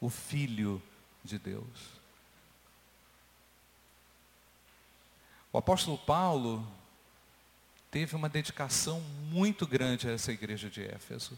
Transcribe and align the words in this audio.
o 0.00 0.08
Filho 0.08 0.82
de 1.24 1.38
Deus. 1.38 2.00
O 5.52 5.58
apóstolo 5.58 5.98
Paulo 5.98 6.66
teve 7.90 8.14
uma 8.14 8.28
dedicação 8.28 9.00
muito 9.30 9.66
grande 9.66 10.08
a 10.08 10.12
essa 10.12 10.30
igreja 10.30 10.70
de 10.70 10.84
Éfeso. 10.84 11.36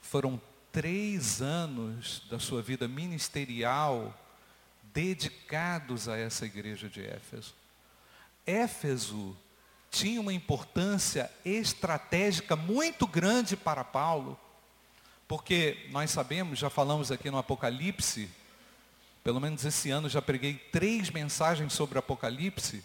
Foram 0.00 0.40
três 0.72 1.42
anos 1.42 2.22
da 2.30 2.38
sua 2.38 2.62
vida 2.62 2.86
ministerial 2.86 4.14
dedicados 4.92 6.08
a 6.08 6.16
essa 6.16 6.46
igreja 6.46 6.88
de 6.88 7.04
Éfeso. 7.04 7.54
Éfeso 8.46 9.36
tinha 9.90 10.20
uma 10.20 10.32
importância 10.32 11.30
estratégica 11.44 12.54
muito 12.54 13.06
grande 13.06 13.56
para 13.56 13.84
Paulo, 13.84 14.38
porque 15.26 15.86
nós 15.90 16.10
sabemos, 16.10 16.58
já 16.58 16.70
falamos 16.70 17.10
aqui 17.10 17.30
no 17.30 17.38
Apocalipse, 17.38 18.28
pelo 19.22 19.40
menos 19.40 19.64
esse 19.64 19.90
ano 19.90 20.08
já 20.08 20.22
preguei 20.22 20.54
três 20.54 21.10
mensagens 21.10 21.72
sobre 21.72 21.98
Apocalipse. 21.98 22.82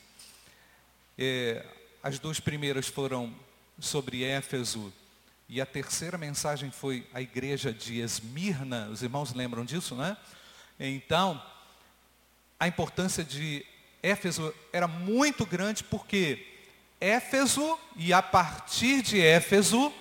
É, 1.17 1.66
as 2.03 2.20
duas 2.20 2.39
primeiras 2.39 2.88
foram 2.88 3.33
sobre 3.80 4.23
Éfeso 4.23 4.94
e 5.48 5.62
a 5.62 5.66
terceira 5.66 6.17
mensagem 6.17 6.72
foi 6.72 7.08
a 7.13 7.22
igreja 7.22 7.72
de 7.72 7.99
Esmirna. 7.99 8.90
Os 8.90 9.03
irmãos 9.03 9.34
lembram 9.34 9.63
disso, 9.63 9.95
né? 9.95 10.17
Então, 10.80 11.41
a 12.59 12.67
importância 12.67 13.23
de 13.23 13.66
Éfeso 14.02 14.53
era 14.73 14.88
muito 14.88 15.45
grande 15.45 15.84
porque 15.84 16.45
Éfeso 17.00 17.78
e 17.95 18.11
a 18.11 18.22
partir 18.22 19.02
de 19.02 19.22
Éfeso, 19.22 19.94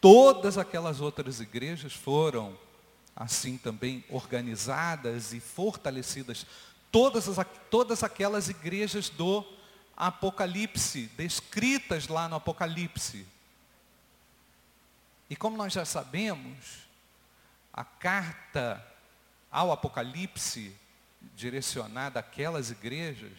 todas 0.00 0.56
aquelas 0.56 1.00
outras 1.00 1.40
igrejas 1.40 1.92
foram 1.92 2.56
assim 3.16 3.58
também 3.58 4.04
organizadas 4.08 5.32
e 5.32 5.40
fortalecidas. 5.40 6.46
Todas, 6.92 7.28
as, 7.28 7.46
todas 7.70 8.02
aquelas 8.02 8.48
igrejas 8.48 9.08
do 9.08 9.44
Apocalipse, 9.96 11.10
descritas 11.16 12.08
lá 12.08 12.28
no 12.28 12.36
Apocalipse. 12.36 13.26
E 15.30 15.36
como 15.36 15.56
nós 15.56 15.72
já 15.72 15.84
sabemos, 15.84 16.80
a 17.72 17.84
carta 17.84 18.84
ao 19.50 19.70
Apocalipse, 19.70 20.76
direcionada 21.36 22.18
àquelas 22.18 22.70
igrejas, 22.70 23.38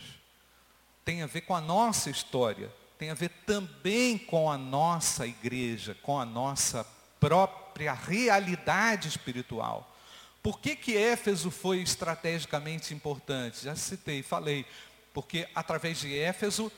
tem 1.03 1.21
a 1.21 1.27
ver 1.27 1.41
com 1.41 1.53
a 1.53 1.59
nossa 1.59 2.09
história, 2.09 2.71
tem 2.97 3.09
a 3.09 3.13
ver 3.13 3.29
também 3.45 4.17
com 4.17 4.49
a 4.49 4.57
nossa 4.57 5.27
igreja, 5.27 5.97
com 6.01 6.17
a 6.17 6.25
nossa 6.25 6.85
própria 7.19 7.93
realidade 7.93 9.09
espiritual. 9.09 9.93
Por 10.41 10.59
que, 10.59 10.75
que 10.75 10.97
Éfeso 10.97 11.51
foi 11.51 11.81
estrategicamente 11.81 12.93
importante? 12.93 13.63
Já 13.63 13.75
citei, 13.75 14.23
falei, 14.23 14.65
porque 15.13 15.47
através 15.53 15.99
de 15.99 16.17
Éfeso, 16.17 16.71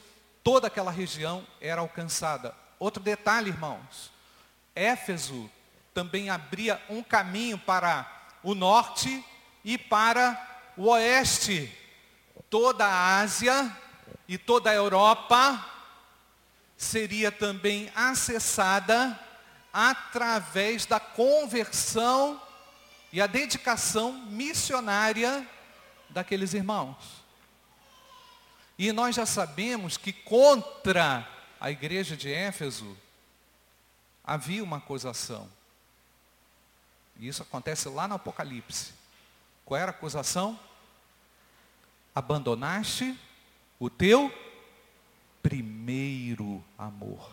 toda 0.44 0.67
aquela 0.67 0.92
região 0.92 1.45
era 1.61 1.81
alcançada. 1.81 2.55
Outro 2.80 3.02
detalhe, 3.02 3.50
irmãos, 3.50 4.12
Éfeso 4.75 5.49
também 5.93 6.29
abria 6.29 6.81
um 6.89 7.03
caminho 7.03 7.57
para 7.57 8.09
o 8.41 8.55
norte 8.55 9.23
e 9.63 9.77
para 9.77 10.71
o 10.75 10.88
oeste. 10.88 11.71
Toda 12.49 12.85
a 12.85 13.19
Ásia 13.19 13.71
e 14.27 14.38
toda 14.38 14.69
a 14.69 14.73
Europa 14.73 15.63
seria 16.77 17.31
também 17.31 17.92
acessada 17.95 19.20
através 19.71 20.86
da 20.86 20.99
conversão 20.99 22.42
e 23.11 23.21
a 23.21 23.27
dedicação 23.27 24.11
missionária 24.11 25.48
daqueles 26.09 26.53
irmãos. 26.53 27.23
E 28.77 28.92
nós 28.92 29.15
já 29.15 29.25
sabemos 29.25 29.98
que 29.98 30.11
contra 30.11 31.27
a 31.59 31.71
igreja 31.71 32.17
de 32.17 32.31
Éfeso 32.31 32.98
havia 34.23 34.64
uma 34.64 34.78
acusação. 34.78 35.50
E 37.20 37.28
isso 37.28 37.44
acontece 37.44 37.89
lá 37.89 38.08
no 38.08 38.16
Apocalipse. 38.16 38.94
Qual 39.66 39.80
era 39.80 39.92
a 39.92 39.95
acusação? 39.95 40.60
Abandonaste 42.16 43.17
o 43.80 43.89
teu 43.89 44.32
primeiro 45.42 46.64
amor. 46.78 47.32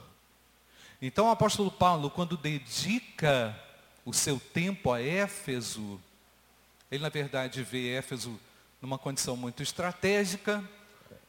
Então 1.01 1.29
o 1.29 1.31
apóstolo 1.31 1.71
Paulo, 1.71 2.11
quando 2.11 2.37
dedica 2.37 3.59
o 4.05 4.13
seu 4.13 4.39
tempo 4.39 4.93
a 4.93 5.01
Éfeso, 5.01 6.01
ele 6.91 7.03
na 7.03 7.09
verdade 7.09 7.63
vê 7.63 7.95
Éfeso 7.95 8.39
numa 8.83 8.99
condição 8.99 9.37
muito 9.37 9.63
estratégica, 9.63 10.63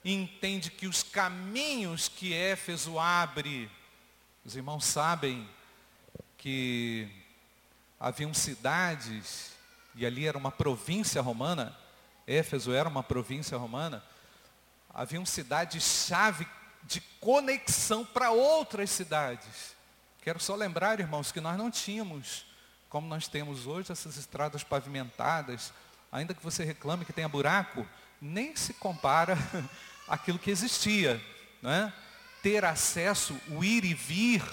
entende 0.04 0.72
que 0.72 0.88
os 0.88 1.04
caminhos 1.04 2.08
que 2.08 2.34
Éfeso 2.34 2.98
abre, 2.98 3.70
os 4.44 4.56
irmãos 4.56 4.86
sabem 4.86 5.48
que 6.38 7.08
haviam 8.00 8.34
cidades, 8.34 9.52
e 9.94 10.06
ali 10.06 10.26
era 10.26 10.38
uma 10.38 10.52
província 10.52 11.22
romana, 11.22 11.78
Éfeso 12.26 12.72
era 12.72 12.90
uma 12.90 13.04
província 13.04 13.58
romana, 13.58 14.04
haviam 14.90 15.26
cidades-chave 15.26 16.48
de 16.84 17.00
conexão 17.20 18.04
para 18.04 18.32
outras 18.32 18.90
cidades. 18.90 19.76
Quero 20.22 20.40
só 20.40 20.56
lembrar, 20.56 21.00
irmãos, 21.00 21.32
que 21.32 21.40
nós 21.40 21.58
não 21.58 21.70
tínhamos, 21.70 22.46
como 22.90 23.08
nós 23.08 23.28
temos 23.28 23.68
hoje, 23.68 23.92
essas 23.92 24.18
estradas 24.18 24.64
pavimentadas, 24.64 25.72
ainda 26.12 26.34
que 26.34 26.44
você 26.44 26.64
reclame 26.64 27.06
que 27.06 27.14
tenha 27.14 27.30
buraco, 27.30 27.88
nem 28.20 28.56
se 28.56 28.74
compara 28.74 29.38
aquilo 30.08 30.40
que 30.40 30.52
existia. 30.52 31.22
Né? 31.62 31.94
Ter 32.42 32.66
acesso, 32.66 33.40
o 33.50 33.64
ir 33.64 33.84
e 33.84 33.94
vir, 33.94 34.44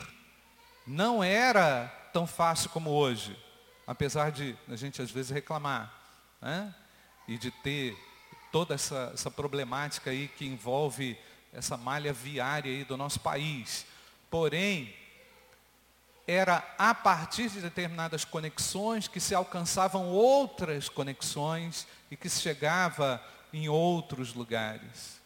não 0.87 1.23
era 1.23 1.87
tão 2.13 2.27
fácil 2.27 2.71
como 2.71 2.91
hoje, 2.91 3.39
apesar 3.87 4.31
de 4.31 4.57
a 4.69 4.77
gente 4.77 5.01
às 5.01 5.11
vezes 5.11 5.31
reclamar, 5.31 5.93
né? 6.41 6.75
e 7.27 7.37
de 7.37 7.51
ter 7.51 7.97
toda 8.51 8.75
essa, 8.75 9.11
essa 9.13 9.31
problemática 9.31 10.11
aí 10.11 10.29
que 10.29 10.47
envolve 10.47 11.19
essa 11.53 11.77
malha 11.77 12.13
viária 12.13 12.71
aí 12.73 12.85
do 12.85 12.97
nosso 12.97 13.21
país. 13.21 13.87
Porém, 14.31 14.95
era 16.27 16.63
a 16.79 16.95
partir 16.95 17.49
de 17.51 17.61
determinadas 17.61 18.25
conexões 18.25 19.09
que 19.09 19.21
se 19.21 19.35
alcançavam 19.35 20.09
outras 20.09 20.89
conexões 20.89 21.87
e 22.11 22.17
que 22.17 22.29
se 22.29 22.41
chegava 22.41 23.23
em 23.53 23.69
outros 23.69 24.35
lugares. 24.35 25.19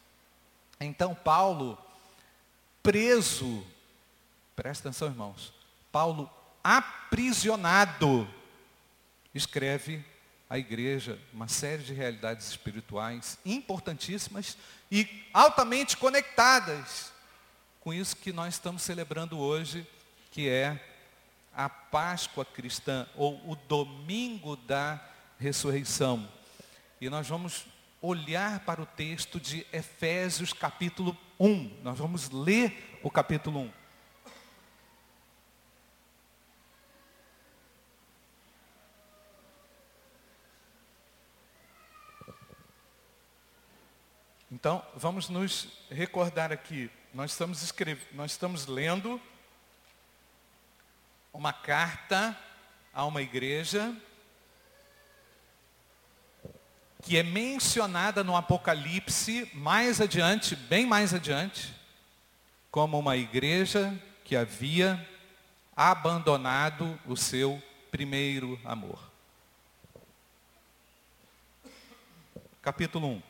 Então 0.81 1.15
Paulo, 1.15 1.77
preso, 2.83 3.65
presta 4.57 4.89
atenção 4.89 5.09
irmãos, 5.09 5.53
Paulo 5.91 6.31
aprisionado, 6.63 8.29
escreve 9.35 10.05
à 10.49 10.59
igreja 10.59 11.19
uma 11.33 11.49
série 11.49 11.83
de 11.83 11.95
realidades 11.95 12.49
espirituais 12.49 13.39
importantíssimas 13.45 14.57
e 14.91 15.27
altamente 15.33 15.97
conectadas 15.97 17.13
com 17.81 17.93
isso 17.93 18.17
que 18.17 18.33
nós 18.33 18.55
estamos 18.55 18.83
celebrando 18.83 19.39
hoje, 19.39 19.87
que 20.31 20.49
é 20.49 20.81
a 21.55 21.69
Páscoa 21.69 22.45
cristã, 22.45 23.07
ou 23.17 23.43
o 23.51 23.57
domingo 23.57 24.57
da 24.57 25.05
ressurreição. 25.39 26.29
E 27.01 27.11
nós 27.11 27.27
vamos 27.27 27.67
olhar 28.03 28.61
para 28.61 28.83
o 28.83 28.87
texto 28.87 29.39
de 29.39 29.65
Efésios 29.73 30.53
capítulo 30.53 31.17
1. 31.39 31.83
Nós 31.85 31.97
vamos 31.97 32.29
ler 32.31 32.99
o 33.01 33.09
capítulo 33.09 33.61
1. 33.61 33.73
Então, 44.51 44.85
vamos 44.97 45.29
nos 45.29 45.69
recordar 45.89 46.53
aqui. 46.53 46.91
Nós 47.15 47.31
estamos, 47.31 47.63
escreve... 47.63 48.05
nós 48.13 48.33
estamos 48.33 48.67
lendo 48.67 49.21
uma 51.33 51.53
carta 51.53 52.37
a 52.93 53.07
uma 53.07 53.23
igreja 53.23 53.97
que 57.03 57.17
é 57.19 57.23
mencionada 57.23 58.25
no 58.25 58.37
Apocalipse 58.37 59.51
mais 59.53 60.01
adiante, 60.01 60.57
bem 60.57 60.87
mais 60.87 61.13
adiante, 61.13 61.75
como 62.71 62.99
uma 62.99 63.17
igreja 63.17 63.93
que 64.25 64.35
havia 64.35 65.07
abandonado 65.77 66.99
o 67.07 67.17
seu 67.17 67.63
primeiro 67.91 68.59
amor. 68.65 69.13
capítulo 72.63 73.09
1. 73.09 73.23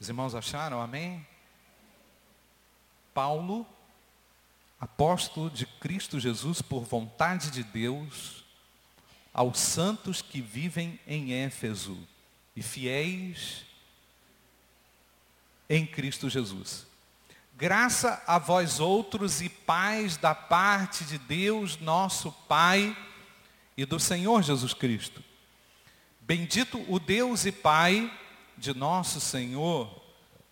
Os 0.00 0.08
irmãos 0.08 0.34
acharam? 0.34 0.80
Amém? 0.80 1.24
Paulo, 3.12 3.66
apóstolo 4.80 5.50
de 5.50 5.66
Cristo 5.66 6.18
Jesus 6.18 6.62
por 6.62 6.84
vontade 6.84 7.50
de 7.50 7.62
Deus, 7.62 8.43
aos 9.34 9.58
santos 9.58 10.22
que 10.22 10.40
vivem 10.40 10.98
em 11.06 11.34
Éfeso 11.34 11.98
e 12.54 12.62
fiéis 12.62 13.66
em 15.68 15.84
Cristo 15.84 16.30
Jesus. 16.30 16.86
Graça 17.56 18.22
a 18.26 18.38
vós 18.38 18.78
outros 18.78 19.42
e 19.42 19.48
paz 19.48 20.16
da 20.16 20.34
parte 20.34 21.04
de 21.04 21.18
Deus, 21.18 21.78
nosso 21.78 22.30
Pai, 22.48 22.96
e 23.76 23.84
do 23.84 23.98
Senhor 23.98 24.42
Jesus 24.42 24.72
Cristo. 24.72 25.22
Bendito 26.20 26.84
o 26.88 27.00
Deus 27.00 27.44
e 27.44 27.50
Pai 27.50 28.12
de 28.56 28.72
nosso 28.72 29.20
Senhor 29.20 30.02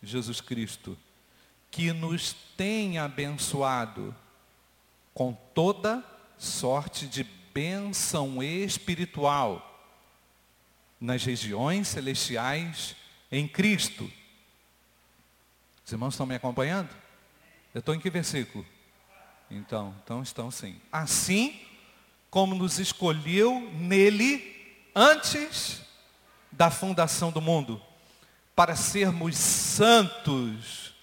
Jesus 0.02 0.40
Cristo, 0.40 0.98
que 1.70 1.92
nos 1.92 2.34
tem 2.56 2.98
abençoado 2.98 4.14
com 5.14 5.32
toda 5.54 6.04
sorte 6.36 7.06
de 7.06 7.24
bênção 7.52 8.42
espiritual 8.42 9.68
nas 11.00 11.24
regiões 11.24 11.88
celestiais 11.88 12.94
em 13.30 13.48
Cristo 13.48 14.10
os 15.84 15.92
irmãos 15.92 16.14
estão 16.14 16.26
me 16.26 16.34
acompanhando? 16.34 16.88
Eu 17.74 17.80
estou 17.80 17.94
em 17.94 18.00
que 18.00 18.08
versículo? 18.08 18.64
Então, 19.50 19.94
então 20.02 20.22
estão 20.22 20.50
sim. 20.50 20.80
Assim 20.90 21.60
como 22.30 22.54
nos 22.54 22.78
escolheu 22.78 23.60
nele 23.74 24.80
antes 24.94 25.82
da 26.50 26.70
fundação 26.70 27.30
do 27.30 27.42
mundo, 27.42 27.82
para 28.54 28.76
sermos 28.76 29.36
santos, 29.36 30.94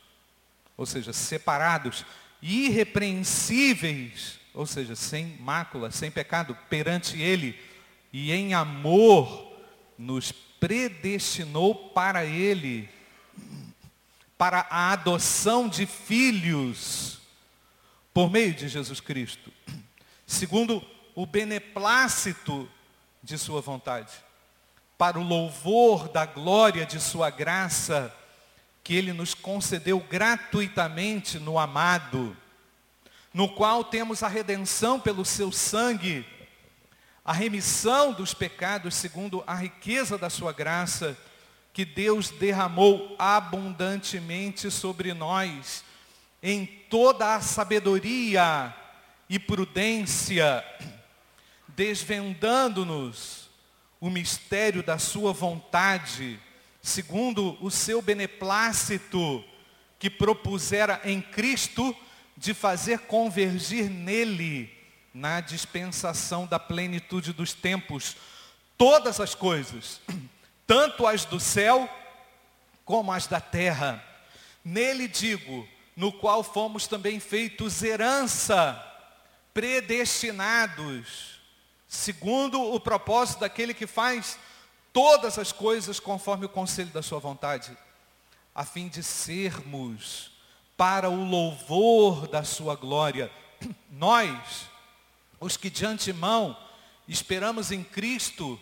ou 0.78 0.86
seja, 0.86 1.12
separados, 1.14 2.06
irrepreensíveis, 2.42 4.39
ou 4.54 4.66
seja, 4.66 4.96
sem 4.96 5.38
mácula, 5.40 5.92
sem 5.92 6.10
pecado, 6.10 6.58
perante 6.70 7.22
Ele, 7.22 7.60
e 8.12 8.32
em 8.32 8.54
amor 8.54 9.54
nos 9.98 10.32
predestinou 10.32 11.76
para 11.92 12.26
Ele 12.26 12.90
para 14.40 14.66
a 14.70 14.94
adoção 14.94 15.68
de 15.68 15.86
filhos 15.86 17.20
por 18.14 18.32
meio 18.32 18.54
de 18.54 18.70
Jesus 18.70 19.02
Cristo, 19.02 19.52
segundo 20.26 20.82
o 21.14 21.26
beneplácito 21.26 22.70
de 23.22 23.38
Sua 23.38 23.60
vontade, 23.60 24.14
para 24.98 25.20
o 25.20 25.24
louvor 25.24 26.08
da 26.08 26.26
glória 26.26 26.86
de 26.86 27.02
Sua 27.02 27.30
graça, 27.30 28.16
que 28.82 28.96
Ele 28.96 29.12
nos 29.12 29.34
concedeu 29.34 30.00
gratuitamente 30.00 31.38
no 31.38 31.60
amado, 31.60 32.36
no 33.34 33.50
qual 33.50 33.84
temos 33.84 34.24
a 34.24 34.28
redenção 34.28 35.00
pelo 35.00 35.24
Seu 35.24 35.52
sangue, 35.52 36.26
a 37.24 37.34
remissão 37.34 38.12
dos 38.12 38.34
pecados 38.34 38.96
segundo 38.96 39.44
a 39.46 39.54
riqueza 39.54 40.18
da 40.18 40.30
Sua 40.30 40.52
graça, 40.52 41.18
que 41.72 41.86
Deus 41.86 42.30
derramou 42.30 43.16
abundantemente 43.20 44.72
sobre 44.72 45.14
nós, 45.14 45.84
em 46.42 46.66
toda 46.66 47.36
a 47.36 47.42
sabedoria 47.42 48.74
e 49.30 49.38
prudência, 49.38 50.66
desvendando-nos 51.68 53.50
o 54.02 54.10
mistério 54.10 54.82
da 54.82 54.98
sua 54.98 55.34
vontade, 55.34 56.40
segundo 56.82 57.58
o 57.64 57.70
seu 57.70 58.02
beneplácito, 58.02 59.44
que 60.00 60.10
propusera 60.10 61.02
em 61.04 61.22
Cristo 61.22 61.96
de 62.40 62.54
fazer 62.54 63.00
convergir 63.00 63.90
nele, 63.90 64.74
na 65.14 65.42
dispensação 65.42 66.48
da 66.48 66.58
plenitude 66.58 67.34
dos 67.34 67.54
tempos, 67.54 68.16
todas 68.78 69.20
as 69.20 69.36
coisas 69.36 70.00
tanto 70.66 71.06
as 71.06 71.26
do 71.26 71.38
céu 71.38 71.90
como 72.86 73.12
as 73.12 73.28
da 73.28 73.42
terra. 73.42 74.02
Nele 74.64 75.06
digo, 75.06 75.68
no 75.98 76.14
qual 76.14 76.42
fomos 76.42 76.88
também 76.88 77.20
feitos 77.20 77.84
herança, 77.84 78.82
predestinados, 79.54 81.42
segundo 81.90 82.74
o 82.74 82.80
propósito 82.80 83.42
daquele 83.42 83.74
que 83.74 83.86
faz 83.86 84.40
todas 84.94 85.38
as 85.38 85.52
coisas 85.52 86.00
conforme 86.00 86.46
o 86.46 86.50
conselho 86.50 86.90
da 86.92 87.02
sua 87.02 87.20
vontade, 87.20 87.78
a 88.56 88.64
fim 88.64 88.88
de 88.88 89.04
sermos 89.04 90.39
para 90.80 91.10
o 91.10 91.26
louvor 91.26 92.26
da 92.26 92.46
sua 92.46 92.74
glória. 92.74 93.30
Nós, 93.92 94.70
os 95.38 95.58
que 95.58 95.70
de 95.70 95.86
antemão 95.86 96.58
esperamos 97.06 97.70
em 97.70 97.84
Cristo, 97.84 98.58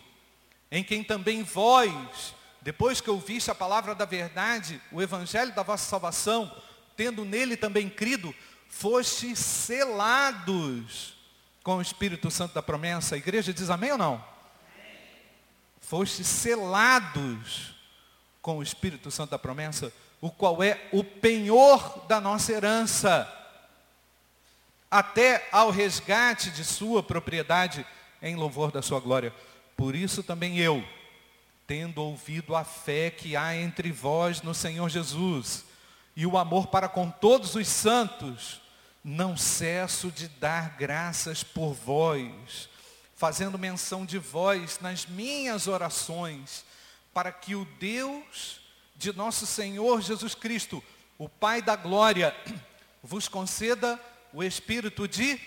em 0.68 0.82
quem 0.82 1.04
também 1.04 1.44
vós, 1.44 2.34
depois 2.60 3.00
que 3.00 3.08
ouviste 3.08 3.52
a 3.52 3.54
palavra 3.54 3.94
da 3.94 4.04
verdade, 4.04 4.82
o 4.90 5.00
evangelho 5.00 5.54
da 5.54 5.62
vossa 5.62 5.88
salvação, 5.88 6.52
tendo 6.96 7.24
nele 7.24 7.56
também 7.56 7.88
crido, 7.88 8.34
fostes 8.68 9.38
selados 9.38 11.14
com 11.62 11.76
o 11.76 11.82
Espírito 11.82 12.32
Santo 12.32 12.52
da 12.52 12.62
promessa. 12.62 13.14
A 13.14 13.18
igreja 13.18 13.54
diz 13.54 13.70
amém 13.70 13.92
ou 13.92 13.98
não? 13.98 14.14
Amém. 14.14 14.96
Fostes 15.80 16.26
selados 16.26 17.76
com 18.42 18.58
o 18.58 18.62
Espírito 18.62 19.08
Santo 19.08 19.30
da 19.30 19.38
promessa, 19.38 19.92
o 20.20 20.30
qual 20.30 20.62
é 20.62 20.88
o 20.92 21.04
penhor 21.04 22.06
da 22.06 22.20
nossa 22.20 22.52
herança, 22.52 23.32
até 24.90 25.46
ao 25.52 25.70
resgate 25.70 26.50
de 26.50 26.64
sua 26.64 27.02
propriedade 27.02 27.86
em 28.22 28.34
louvor 28.34 28.72
da 28.72 28.82
sua 28.82 29.00
glória. 29.00 29.32
Por 29.76 29.94
isso 29.94 30.22
também 30.22 30.58
eu, 30.58 30.82
tendo 31.66 32.02
ouvido 32.02 32.56
a 32.56 32.64
fé 32.64 33.10
que 33.10 33.36
há 33.36 33.54
entre 33.54 33.92
vós 33.92 34.42
no 34.42 34.54
Senhor 34.54 34.88
Jesus 34.88 35.64
e 36.16 36.26
o 36.26 36.36
amor 36.36 36.66
para 36.68 36.88
com 36.88 37.10
todos 37.10 37.54
os 37.54 37.68
santos, 37.68 38.60
não 39.04 39.36
cesso 39.36 40.10
de 40.10 40.26
dar 40.28 40.76
graças 40.76 41.44
por 41.44 41.74
vós, 41.74 42.68
fazendo 43.14 43.58
menção 43.58 44.04
de 44.04 44.18
vós 44.18 44.80
nas 44.80 45.06
minhas 45.06 45.68
orações, 45.68 46.64
para 47.12 47.30
que 47.30 47.54
o 47.54 47.64
Deus 47.78 48.60
de 48.98 49.12
nosso 49.12 49.46
Senhor 49.46 50.02
Jesus 50.02 50.34
Cristo, 50.34 50.82
o 51.16 51.28
Pai 51.28 51.62
da 51.62 51.76
glória, 51.76 52.34
vos 53.00 53.28
conceda 53.28 53.98
o 54.32 54.42
espírito 54.42 55.06
de 55.06 55.40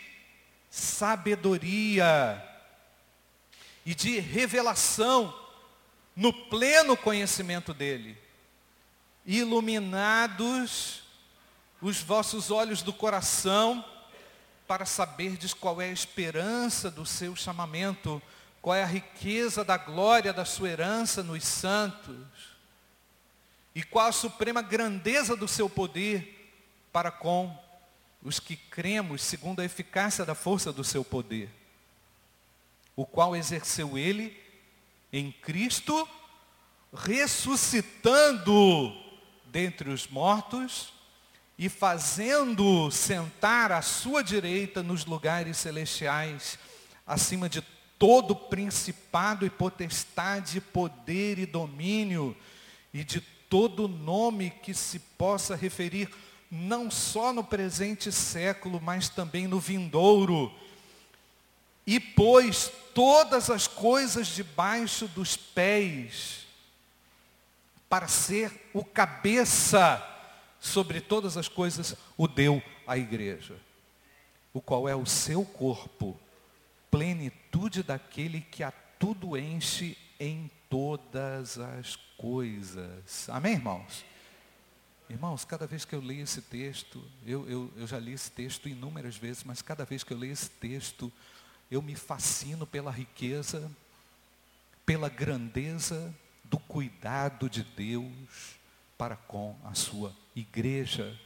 sabedoria 0.69 2.41
e 3.85 3.93
de 3.93 4.19
revelação 4.19 5.37
no 6.15 6.31
pleno 6.31 6.95
conhecimento 6.95 7.73
dele. 7.73 8.17
Iluminados 9.25 11.03
os 11.81 11.99
vossos 12.01 12.51
olhos 12.51 12.81
do 12.81 12.93
coração 12.93 13.83
para 14.65 14.85
saberdes 14.85 15.53
qual 15.53 15.81
é 15.81 15.89
a 15.89 15.93
esperança 15.93 16.89
do 16.89 17.05
seu 17.05 17.35
chamamento, 17.35 18.21
qual 18.61 18.77
é 18.77 18.83
a 18.83 18.87
riqueza 18.87 19.65
da 19.65 19.75
glória 19.75 20.31
da 20.31 20.45
sua 20.45 20.69
herança 20.69 21.21
nos 21.21 21.43
santos, 21.43 22.50
e 23.73 23.83
qual 23.83 24.07
a 24.07 24.11
suprema 24.11 24.61
grandeza 24.61 25.35
do 25.35 25.47
seu 25.47 25.69
poder 25.69 26.53
para 26.91 27.11
com 27.11 27.55
os 28.23 28.39
que 28.39 28.55
cremos 28.55 29.21
segundo 29.21 29.61
a 29.61 29.65
eficácia 29.65 30.25
da 30.25 30.35
força 30.35 30.71
do 30.71 30.83
seu 30.83 31.03
poder 31.03 31.49
o 32.95 33.05
qual 33.05 33.35
exerceu 33.35 33.97
ele 33.97 34.39
em 35.11 35.29
Cristo, 35.31 36.07
ressuscitando 36.93 38.93
dentre 39.45 39.89
os 39.89 40.07
mortos 40.07 40.93
e 41.57 41.67
fazendo 41.67 42.89
sentar 42.91 43.71
à 43.71 43.81
sua 43.81 44.23
direita 44.23 44.83
nos 44.83 45.05
lugares 45.05 45.57
celestiais, 45.57 46.59
acima 47.05 47.49
de 47.49 47.61
todo 47.97 48.35
principado 48.35 49.45
e 49.45 49.49
potestade, 49.49 50.61
poder 50.61 51.39
e 51.39 51.45
domínio, 51.45 52.35
e 52.93 53.03
de 53.03 53.21
todo 53.51 53.87
nome 53.87 54.49
que 54.49 54.73
se 54.73 54.97
possa 54.97 55.55
referir, 55.55 56.09
não 56.49 56.89
só 56.89 57.31
no 57.31 57.43
presente 57.43 58.11
século, 58.11 58.81
mas 58.81 59.09
também 59.09 59.45
no 59.45 59.59
vindouro 59.59 60.51
e 61.85 61.99
pôs 61.99 62.71
todas 62.93 63.49
as 63.49 63.67
coisas 63.67 64.27
debaixo 64.27 65.07
dos 65.09 65.35
pés, 65.35 66.47
para 67.89 68.07
ser 68.07 68.69
o 68.73 68.85
cabeça 68.85 70.01
sobre 70.59 71.01
todas 71.01 71.35
as 71.35 71.49
coisas, 71.49 71.95
o 72.17 72.27
deu 72.27 72.63
à 72.87 72.97
igreja, 72.97 73.57
o 74.53 74.61
qual 74.61 74.87
é 74.87 74.95
o 74.95 75.05
seu 75.05 75.43
corpo, 75.43 76.17
plenitude 76.89 77.83
daquele 77.83 78.39
que 78.39 78.63
a 78.63 78.71
tudo 78.97 79.37
enche 79.37 79.97
em 80.17 80.49
todas 80.69 81.57
as 81.57 81.97
coisas. 81.97 82.10
Amém, 83.29 83.53
irmãos? 83.53 84.05
Irmãos, 85.09 85.43
cada 85.43 85.65
vez 85.65 85.83
que 85.83 85.95
eu 85.95 85.99
leio 85.99 86.23
esse 86.23 86.41
texto, 86.41 87.03
eu, 87.25 87.49
eu, 87.49 87.73
eu 87.75 87.87
já 87.87 87.97
li 87.97 88.13
esse 88.13 88.29
texto 88.31 88.69
inúmeras 88.69 89.17
vezes, 89.17 89.43
mas 89.43 89.61
cada 89.61 89.83
vez 89.83 90.03
que 90.03 90.13
eu 90.13 90.17
leio 90.17 90.31
esse 90.31 90.49
texto, 90.49 91.11
eu 91.69 91.81
me 91.81 91.95
fascino 91.95 92.67
pela 92.67 92.91
riqueza, 92.91 93.71
pela 94.85 95.09
grandeza 95.09 96.13
do 96.43 96.59
cuidado 96.59 97.49
de 97.49 97.63
Deus 97.63 98.55
para 98.97 99.15
com 99.15 99.57
a 99.63 99.73
sua 99.73 100.15
igreja. 100.35 101.19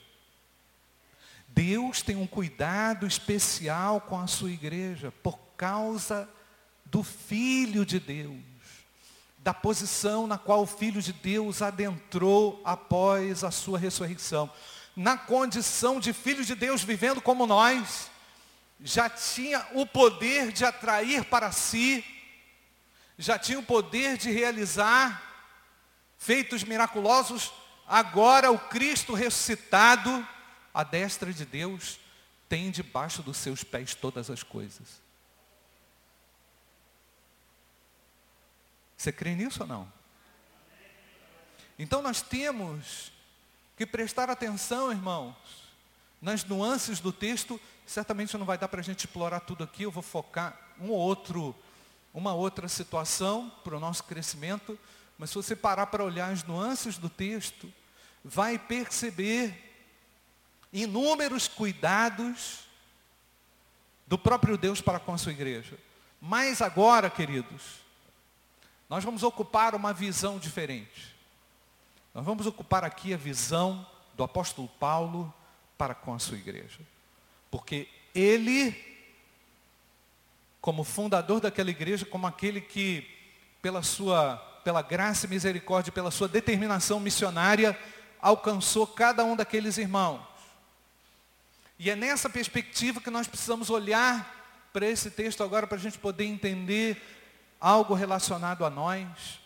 Deus 1.49 2.01
tem 2.01 2.15
um 2.15 2.25
cuidado 2.25 3.05
especial 3.05 3.99
com 3.99 4.17
a 4.17 4.27
sua 4.27 4.51
igreja 4.51 5.11
por 5.11 5.37
causa 5.57 6.29
do 6.85 7.03
Filho 7.03 7.85
de 7.85 7.99
Deus, 7.99 8.39
da 9.45 9.53
posição 9.53 10.25
na 10.25 10.39
qual 10.39 10.63
o 10.63 10.65
Filho 10.65 10.99
de 11.03 11.13
Deus 11.13 11.61
adentrou 11.61 12.59
após 12.65 13.43
a 13.43 13.51
sua 13.51 13.77
ressurreição. 13.77 14.51
Na 14.95 15.19
condição 15.19 15.99
de 15.99 16.13
Filho 16.13 16.43
de 16.43 16.55
Deus 16.55 16.83
vivendo 16.83 17.21
como 17.21 17.45
nós, 17.45 18.09
já 18.79 19.07
tinha 19.07 19.63
o 19.73 19.85
poder 19.85 20.51
de 20.51 20.65
atrair 20.65 21.25
para 21.25 21.51
si, 21.51 22.03
já 23.19 23.37
tinha 23.37 23.59
o 23.59 23.63
poder 23.63 24.17
de 24.17 24.31
realizar 24.31 25.21
feitos 26.17 26.63
miraculosos, 26.63 27.53
agora 27.87 28.49
o 28.49 28.57
Cristo 28.57 29.13
ressuscitado 29.13 30.27
a 30.73 30.83
destra 30.83 31.31
de 31.31 31.45
Deus 31.45 31.99
tem 32.49 32.71
debaixo 32.71 33.21
dos 33.21 33.37
seus 33.37 33.63
pés 33.63 33.93
todas 33.93 34.31
as 34.31 34.41
coisas. 34.41 35.04
Você 38.97 39.11
crê 39.11 39.35
nisso 39.35 39.63
ou 39.63 39.67
não? 39.67 39.91
Então 41.77 42.01
nós 42.01 42.21
temos 42.21 43.11
que 43.75 43.85
prestar 43.85 44.29
atenção, 44.29 44.91
irmãos, 44.91 45.35
nas 46.21 46.43
nuances 46.43 46.99
do 46.99 47.11
texto. 47.11 47.59
Certamente 47.85 48.37
não 48.37 48.45
vai 48.45 48.57
dar 48.57 48.67
para 48.67 48.79
a 48.79 48.83
gente 48.83 48.99
explorar 49.05 49.41
tudo 49.41 49.63
aqui, 49.63 49.83
eu 49.83 49.91
vou 49.91 50.03
focar 50.03 50.57
um 50.79 50.89
outro, 50.89 51.55
uma 52.13 52.33
outra 52.33 52.67
situação 52.67 53.51
para 53.63 53.75
o 53.75 53.79
nosso 53.79 54.03
crescimento. 54.05 54.79
Mas 55.17 55.29
se 55.29 55.35
você 55.35 55.55
parar 55.55 55.87
para 55.87 56.03
olhar 56.03 56.31
as 56.31 56.43
nuances 56.43 56.97
do 56.97 57.09
texto, 57.09 57.71
vai 58.23 58.57
perceber 58.57 59.61
inúmeros 60.73 61.47
cuidados 61.47 62.65
do 64.07 64.17
próprio 64.17 64.57
Deus 64.57 64.81
para 64.81 64.99
com 64.99 65.13
a 65.13 65.17
sua 65.17 65.31
igreja. 65.31 65.77
Mas 66.21 66.61
agora, 66.61 67.09
queridos, 67.09 67.84
nós 68.89 69.03
vamos 69.03 69.23
ocupar 69.23 69.73
uma 69.75 69.93
visão 69.93 70.37
diferente. 70.37 71.15
Nós 72.13 72.23
vamos 72.23 72.45
ocupar 72.45 72.83
aqui 72.83 73.13
a 73.13 73.17
visão 73.17 73.85
do 74.15 74.23
apóstolo 74.23 74.67
Paulo 74.79 75.33
para 75.77 75.93
com 75.93 76.13
a 76.13 76.19
sua 76.19 76.37
igreja. 76.37 76.79
Porque 77.51 77.87
ele, 78.13 78.75
como 80.61 80.83
fundador 80.83 81.41
daquela 81.41 81.69
igreja, 81.69 82.05
como 82.05 82.27
aquele 82.27 82.61
que, 82.61 83.07
pela 83.61 83.83
sua, 83.83 84.37
pela 84.63 84.81
graça 84.81 85.25
e 85.25 85.29
misericórdia, 85.29 85.91
pela 85.91 86.11
sua 86.11 86.27
determinação 86.27 86.99
missionária, 86.99 87.77
alcançou 88.21 88.87
cada 88.87 89.23
um 89.23 89.35
daqueles 89.35 89.77
irmãos. 89.77 90.21
E 91.77 91.89
é 91.89 91.95
nessa 91.95 92.29
perspectiva 92.29 93.01
que 93.01 93.09
nós 93.09 93.27
precisamos 93.27 93.69
olhar 93.69 94.69
para 94.71 94.87
esse 94.87 95.11
texto 95.11 95.43
agora 95.43 95.67
para 95.67 95.77
a 95.77 95.81
gente 95.81 95.97
poder 95.97 96.25
entender 96.25 97.01
algo 97.59 97.93
relacionado 97.93 98.65
a 98.65 98.69
nós 98.69 99.39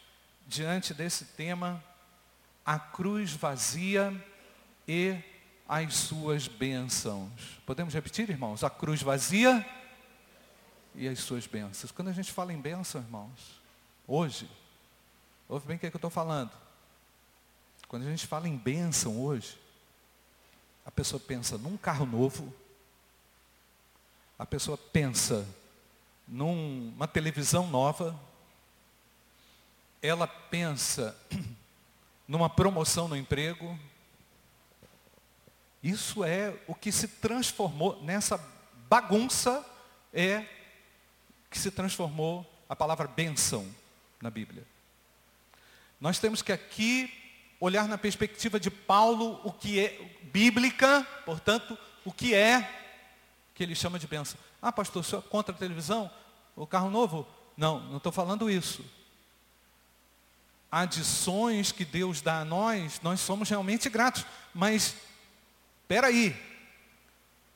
diante 0.47 0.93
desse 0.93 1.25
tema, 1.25 1.83
a 2.65 2.79
cruz 2.79 3.31
vazia 3.33 4.13
e 4.87 5.17
as 5.67 5.93
suas 5.93 6.47
bênçãos. 6.47 7.59
Podemos 7.65 7.93
repetir, 7.93 8.29
irmãos? 8.29 8.63
A 8.63 8.69
cruz 8.69 9.01
vazia 9.01 9.65
e 10.95 11.07
as 11.07 11.19
suas 11.19 11.45
bênçãos. 11.45 11.91
Quando 11.91 12.07
a 12.07 12.13
gente 12.13 12.31
fala 12.31 12.51
em 12.51 12.59
bênção, 12.59 13.01
irmãos, 13.01 13.61
hoje, 14.07 14.49
ouve 15.47 15.67
bem 15.67 15.77
o 15.77 15.79
que, 15.79 15.85
é 15.85 15.89
que 15.89 15.95
eu 15.95 15.99
estou 15.99 16.09
falando. 16.09 16.51
Quando 17.87 18.03
a 18.07 18.09
gente 18.09 18.25
fala 18.27 18.47
em 18.47 18.57
bênção 18.57 19.19
hoje, 19.21 19.59
a 20.85 20.91
pessoa 20.91 21.19
pensa 21.19 21.57
num 21.57 21.77
carro 21.77 22.05
novo, 22.05 22.53
a 24.37 24.45
pessoa 24.45 24.77
pensa 24.77 25.45
numa 26.29 27.07
televisão 27.07 27.67
nova, 27.67 28.17
ela 30.01 30.27
pensa 30.27 31.17
numa 32.27 32.49
promoção 32.49 33.07
no 33.07 33.17
emprego. 33.17 33.77
Isso 35.81 36.23
é 36.23 36.55
o 36.67 36.75
que 36.75 36.91
se 36.91 37.07
transformou 37.07 38.01
nessa 38.03 38.37
bagunça 38.87 39.65
é 40.13 40.45
que 41.49 41.57
se 41.57 41.71
transformou 41.71 42.45
a 42.67 42.75
palavra 42.75 43.07
bênção 43.07 43.67
na 44.21 44.29
Bíblia. 44.29 44.63
Nós 45.99 46.19
temos 46.19 46.41
que 46.41 46.51
aqui 46.51 47.11
olhar 47.59 47.87
na 47.87 47.97
perspectiva 47.97 48.59
de 48.59 48.69
Paulo 48.69 49.41
o 49.43 49.51
que 49.51 49.79
é 49.79 50.17
bíblica, 50.31 51.05
portanto, 51.25 51.77
o 52.05 52.11
que 52.11 52.33
é 52.33 52.77
que 53.53 53.63
ele 53.63 53.75
chama 53.75 53.99
de 53.99 54.07
bênção. 54.07 54.39
Ah, 54.61 54.71
pastor, 54.71 55.03
senhor 55.03 55.23
é 55.25 55.29
contra 55.29 55.53
a 55.53 55.57
televisão? 55.57 56.09
O 56.55 56.67
carro 56.67 56.89
novo? 56.89 57.27
Não, 57.55 57.79
não 57.81 57.97
estou 57.97 58.11
falando 58.11 58.49
isso. 58.49 58.83
Adições 60.71 61.71
que 61.71 61.83
Deus 61.83 62.21
dá 62.21 62.39
a 62.39 62.45
nós, 62.45 62.99
nós 63.01 63.19
somos 63.19 63.49
realmente 63.49 63.89
gratos. 63.89 64.25
Mas, 64.53 64.95
espera 65.81 66.07
aí, 66.07 66.35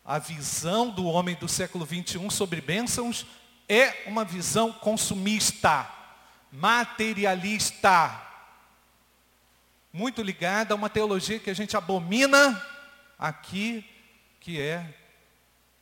a 0.03 0.19
visão 0.19 0.89
do 0.89 1.05
homem 1.05 1.35
do 1.35 1.47
século 1.47 1.85
21 1.85 2.29
sobre 2.29 2.61
bênçãos 2.61 3.25
é 3.67 4.03
uma 4.07 4.25
visão 4.25 4.71
consumista, 4.71 5.89
materialista 6.51 8.23
muito 9.93 10.23
ligada 10.23 10.73
a 10.73 10.75
uma 10.75 10.89
teologia 10.89 11.37
que 11.37 11.51
a 11.51 11.53
gente 11.53 11.77
abomina 11.77 12.59
aqui, 13.17 13.85
que 14.39 14.59
é 14.59 14.91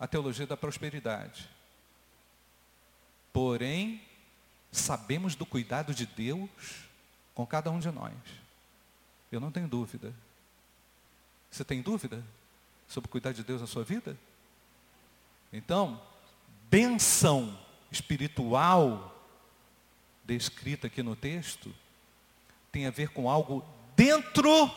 a 0.01 0.07
teologia 0.07 0.47
da 0.47 0.57
prosperidade. 0.57 1.47
Porém, 3.31 4.01
sabemos 4.71 5.35
do 5.35 5.45
cuidado 5.45 5.93
de 5.93 6.07
Deus 6.07 6.49
com 7.35 7.45
cada 7.45 7.69
um 7.69 7.77
de 7.77 7.91
nós. 7.91 8.15
Eu 9.31 9.39
não 9.39 9.51
tenho 9.51 9.67
dúvida. 9.67 10.11
Você 11.51 11.63
tem 11.63 11.83
dúvida 11.83 12.25
sobre 12.87 13.07
o 13.09 13.11
cuidado 13.11 13.35
de 13.35 13.43
Deus 13.43 13.61
na 13.61 13.67
sua 13.67 13.83
vida? 13.83 14.17
Então, 15.53 16.01
benção 16.67 17.55
espiritual 17.91 19.15
descrita 20.25 20.87
aqui 20.87 21.03
no 21.03 21.15
texto 21.15 21.71
tem 22.71 22.87
a 22.87 22.91
ver 22.91 23.09
com 23.09 23.29
algo 23.29 23.63
dentro 23.95 24.73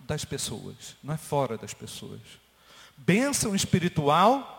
das 0.00 0.24
pessoas, 0.24 0.96
não 1.04 1.14
é 1.14 1.16
fora 1.16 1.56
das 1.56 1.72
pessoas. 1.72 2.20
Bênção 2.96 3.54
espiritual 3.54 4.55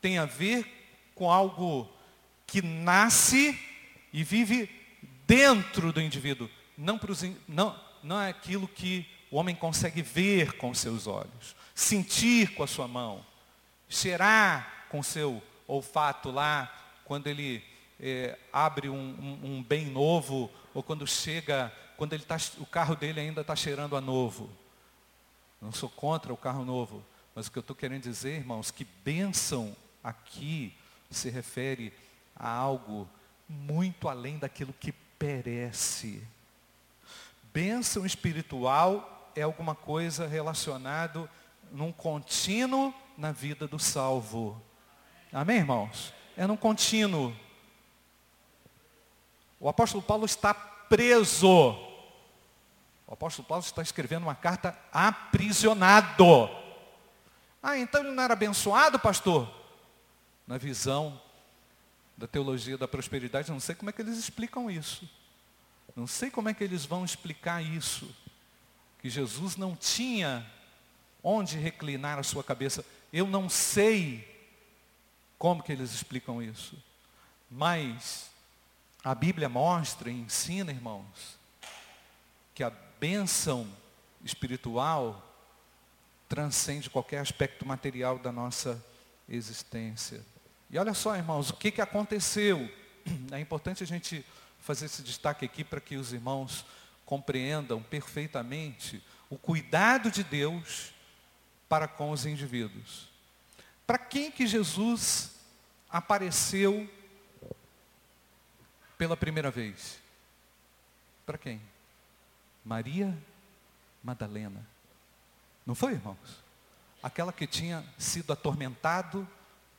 tem 0.00 0.18
a 0.18 0.24
ver 0.24 1.10
com 1.14 1.30
algo 1.30 1.88
que 2.46 2.62
nasce 2.62 3.58
e 4.12 4.22
vive 4.22 4.70
dentro 5.26 5.92
do 5.92 6.00
indivíduo, 6.00 6.48
não, 6.76 6.98
pros, 6.98 7.22
não, 7.46 7.78
não 8.02 8.20
é 8.20 8.30
aquilo 8.30 8.66
que 8.66 9.06
o 9.30 9.36
homem 9.36 9.54
consegue 9.54 10.00
ver 10.00 10.52
com 10.52 10.72
seus 10.72 11.06
olhos, 11.06 11.54
sentir 11.74 12.54
com 12.54 12.62
a 12.62 12.66
sua 12.66 12.88
mão, 12.88 13.24
cheirar 13.88 14.86
com 14.88 15.02
seu 15.02 15.42
olfato 15.66 16.30
lá, 16.30 16.72
quando 17.04 17.26
ele 17.26 17.62
é, 18.00 18.38
abre 18.52 18.88
um, 18.88 18.94
um, 18.96 19.56
um 19.56 19.62
bem 19.62 19.86
novo, 19.86 20.50
ou 20.72 20.82
quando 20.82 21.06
chega 21.06 21.72
quando 21.98 22.12
ele 22.12 22.22
tá, 22.22 22.36
o 22.58 22.64
carro 22.64 22.94
dele 22.94 23.18
ainda 23.18 23.40
está 23.40 23.56
cheirando 23.56 23.96
a 23.96 24.00
novo. 24.00 24.48
Não 25.60 25.72
sou 25.72 25.88
contra 25.88 26.32
o 26.32 26.36
carro 26.36 26.64
novo, 26.64 27.04
mas 27.34 27.48
o 27.48 27.50
que 27.50 27.58
eu 27.58 27.60
estou 27.60 27.74
querendo 27.74 28.04
dizer, 28.04 28.36
irmãos, 28.36 28.70
que 28.70 28.84
bênção 29.04 29.76
aqui 30.02 30.74
se 31.10 31.30
refere 31.30 31.92
a 32.36 32.48
algo 32.48 33.08
muito 33.48 34.08
além 34.08 34.38
daquilo 34.38 34.72
que 34.72 34.92
perece. 34.92 36.22
Bênção 37.52 38.04
espiritual 38.04 39.32
é 39.34 39.42
alguma 39.42 39.74
coisa 39.74 40.26
relacionado 40.26 41.28
num 41.72 41.92
contínuo 41.92 42.94
na 43.16 43.32
vida 43.32 43.66
do 43.66 43.78
salvo. 43.78 44.60
Amém, 45.32 45.58
irmãos? 45.58 46.12
É 46.36 46.46
num 46.46 46.56
contínuo. 46.56 47.34
O 49.58 49.68
apóstolo 49.68 50.02
Paulo 50.02 50.24
está 50.24 50.54
preso 50.54 51.88
o 53.08 53.14
apóstolo 53.14 53.48
Paulo 53.48 53.64
está 53.64 53.80
escrevendo 53.80 54.24
uma 54.24 54.34
carta 54.34 54.78
aprisionado. 54.92 56.50
Ah, 57.62 57.78
então 57.78 58.02
ele 58.02 58.12
não 58.12 58.22
era 58.22 58.34
abençoado, 58.34 58.98
pastor? 58.98 59.48
Na 60.48 60.56
visão 60.56 61.20
da 62.16 62.26
teologia 62.26 62.76
da 62.76 62.88
prosperidade, 62.88 63.52
não 63.52 63.60
sei 63.60 63.74
como 63.74 63.90
é 63.90 63.92
que 63.92 64.02
eles 64.02 64.18
explicam 64.18 64.70
isso. 64.70 65.08
Não 65.94 66.06
sei 66.06 66.30
como 66.30 66.48
é 66.48 66.54
que 66.54 66.64
eles 66.64 66.86
vão 66.86 67.04
explicar 67.04 67.62
isso. 67.62 68.08
Que 69.00 69.10
Jesus 69.10 69.56
não 69.56 69.76
tinha 69.76 70.44
onde 71.22 71.58
reclinar 71.58 72.18
a 72.18 72.22
sua 72.22 72.42
cabeça. 72.42 72.84
Eu 73.12 73.26
não 73.26 73.48
sei 73.48 74.26
como 75.38 75.62
que 75.62 75.70
eles 75.70 75.92
explicam 75.92 76.42
isso. 76.42 76.76
Mas 77.50 78.30
a 79.04 79.14
Bíblia 79.14 79.48
mostra 79.48 80.10
e 80.10 80.18
ensina, 80.18 80.72
irmãos, 80.72 81.38
que 82.54 82.64
a 82.64 82.70
bênção 82.98 83.68
espiritual 84.24 85.22
transcende 86.28 86.90
qualquer 86.90 87.18
aspecto 87.18 87.66
material 87.66 88.18
da 88.18 88.32
nossa 88.32 88.82
existência. 89.28 90.24
E 90.70 90.78
olha 90.78 90.92
só, 90.92 91.16
irmãos, 91.16 91.50
o 91.50 91.54
que, 91.54 91.70
que 91.70 91.80
aconteceu? 91.80 92.68
É 93.32 93.40
importante 93.40 93.82
a 93.82 93.86
gente 93.86 94.24
fazer 94.60 94.84
esse 94.84 95.02
destaque 95.02 95.44
aqui 95.44 95.64
para 95.64 95.80
que 95.80 95.96
os 95.96 96.12
irmãos 96.12 96.64
compreendam 97.06 97.82
perfeitamente 97.82 99.02
o 99.30 99.38
cuidado 99.38 100.10
de 100.10 100.22
Deus 100.22 100.92
para 101.68 101.88
com 101.88 102.10
os 102.10 102.26
indivíduos. 102.26 103.08
Para 103.86 103.96
quem 103.96 104.30
que 104.30 104.46
Jesus 104.46 105.30
apareceu 105.88 106.88
pela 108.98 109.16
primeira 109.16 109.50
vez? 109.50 109.98
Para 111.24 111.38
quem? 111.38 111.62
Maria 112.62 113.16
Madalena. 114.02 114.66
Não 115.64 115.74
foi, 115.74 115.92
irmãos? 115.92 116.42
Aquela 117.02 117.32
que 117.32 117.46
tinha 117.46 117.82
sido 117.96 118.32
atormentado 118.32 119.26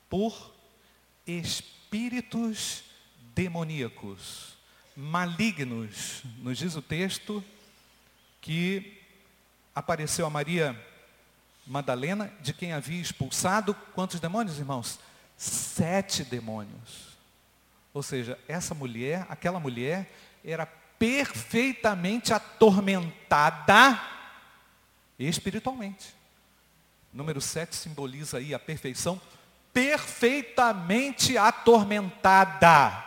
por 0.10 0.52
espíritos 1.38 2.84
demoníacos, 3.36 4.58
malignos. 4.96 6.24
Nos 6.40 6.58
diz 6.58 6.76
o 6.76 6.82
texto 6.82 7.44
que 8.42 9.02
apareceu 9.76 10.26
a 10.26 10.30
Maria 10.30 10.78
Madalena, 11.66 12.34
de 12.42 12.54
quem 12.54 12.74
havia 12.74 13.02
expulsado 13.02 13.74
quantos 13.94 14.20
demônios, 14.20 14.58
irmãos? 14.58 15.00
Sete 15.38 16.24
demônios. 16.24 17.10
Ou 17.94 18.02
seja, 18.02 18.38
essa 18.48 18.74
mulher, 18.74 19.26
aquela 19.30 19.60
mulher, 19.60 20.12
era 20.44 20.66
perfeitamente 20.66 22.34
atormentada 22.34 24.02
espiritualmente. 25.18 26.14
Número 27.14 27.42
7 27.42 27.76
simboliza 27.76 28.38
aí 28.38 28.54
a 28.54 28.60
perfeição, 28.60 29.20
perfeitamente 29.74 31.38
atormentada, 31.38 33.06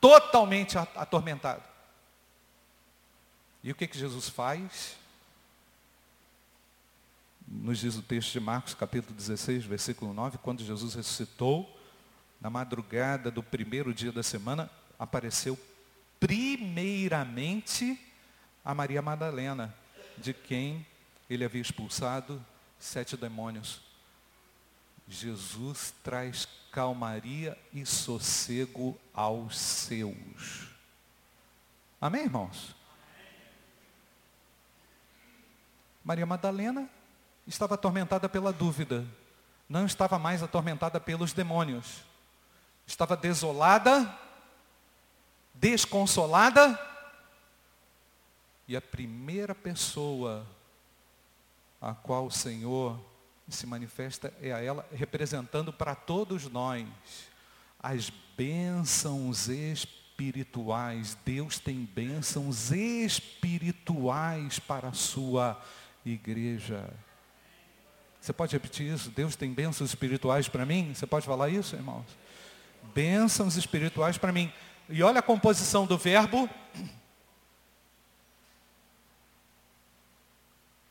totalmente 0.00 0.76
atormentada. 0.78 1.62
E 3.62 3.70
o 3.70 3.74
que, 3.74 3.86
que 3.86 3.98
Jesus 3.98 4.28
faz? 4.28 4.96
Nos 7.46 7.78
diz 7.78 7.96
o 7.96 8.02
texto 8.02 8.32
de 8.32 8.40
Marcos, 8.40 8.74
capítulo 8.74 9.14
16, 9.14 9.64
versículo 9.64 10.12
9, 10.12 10.38
quando 10.38 10.64
Jesus 10.64 10.94
ressuscitou, 10.94 11.70
na 12.40 12.50
madrugada 12.50 13.30
do 13.30 13.42
primeiro 13.42 13.94
dia 13.94 14.12
da 14.12 14.22
semana, 14.22 14.70
apareceu 14.98 15.58
primeiramente 16.20 17.98
a 18.62 18.74
Maria 18.74 19.00
Madalena, 19.00 19.74
de 20.18 20.34
quem 20.34 20.86
ele 21.28 21.42
havia 21.42 21.62
expulsado 21.62 22.44
sete 22.78 23.16
demônios. 23.16 23.80
Jesus 25.08 25.94
traz 26.02 26.48
calmaria 26.70 27.58
e 27.72 27.84
sossego 27.84 28.98
aos 29.12 29.58
seus. 29.58 30.68
Amém, 32.00 32.24
irmãos? 32.24 32.74
Maria 36.04 36.26
Madalena 36.26 36.88
estava 37.46 37.74
atormentada 37.74 38.28
pela 38.28 38.52
dúvida, 38.52 39.06
não 39.68 39.86
estava 39.86 40.18
mais 40.18 40.42
atormentada 40.42 41.00
pelos 41.00 41.32
demônios. 41.32 42.02
Estava 42.86 43.16
desolada, 43.16 44.18
desconsolada, 45.54 46.78
e 48.66 48.76
a 48.76 48.80
primeira 48.80 49.54
pessoa 49.54 50.46
a 51.80 51.94
qual 51.94 52.26
o 52.26 52.30
Senhor 52.30 52.98
se 53.48 53.66
manifesta 53.66 54.32
é 54.40 54.52
a 54.52 54.60
ela, 54.60 54.88
representando 54.92 55.72
para 55.72 55.94
todos 55.94 56.48
nós 56.48 56.86
as 57.78 58.10
bênçãos 58.36 59.48
espirituais. 59.48 61.16
Deus 61.24 61.58
tem 61.58 61.84
bênçãos 61.84 62.70
espirituais 62.70 64.58
para 64.58 64.88
a 64.88 64.92
sua 64.94 65.60
igreja. 66.04 66.90
Você 68.20 68.32
pode 68.32 68.52
repetir 68.54 68.90
isso? 68.92 69.10
Deus 69.10 69.36
tem 69.36 69.52
bênçãos 69.52 69.90
espirituais 69.90 70.48
para 70.48 70.64
mim? 70.64 70.94
Você 70.94 71.06
pode 71.06 71.26
falar 71.26 71.50
isso, 71.50 71.76
irmãos? 71.76 72.06
Bênçãos 72.94 73.56
espirituais 73.56 74.16
para 74.16 74.32
mim. 74.32 74.50
E 74.88 75.02
olha 75.02 75.18
a 75.18 75.22
composição 75.22 75.86
do 75.86 75.98
verbo. 75.98 76.48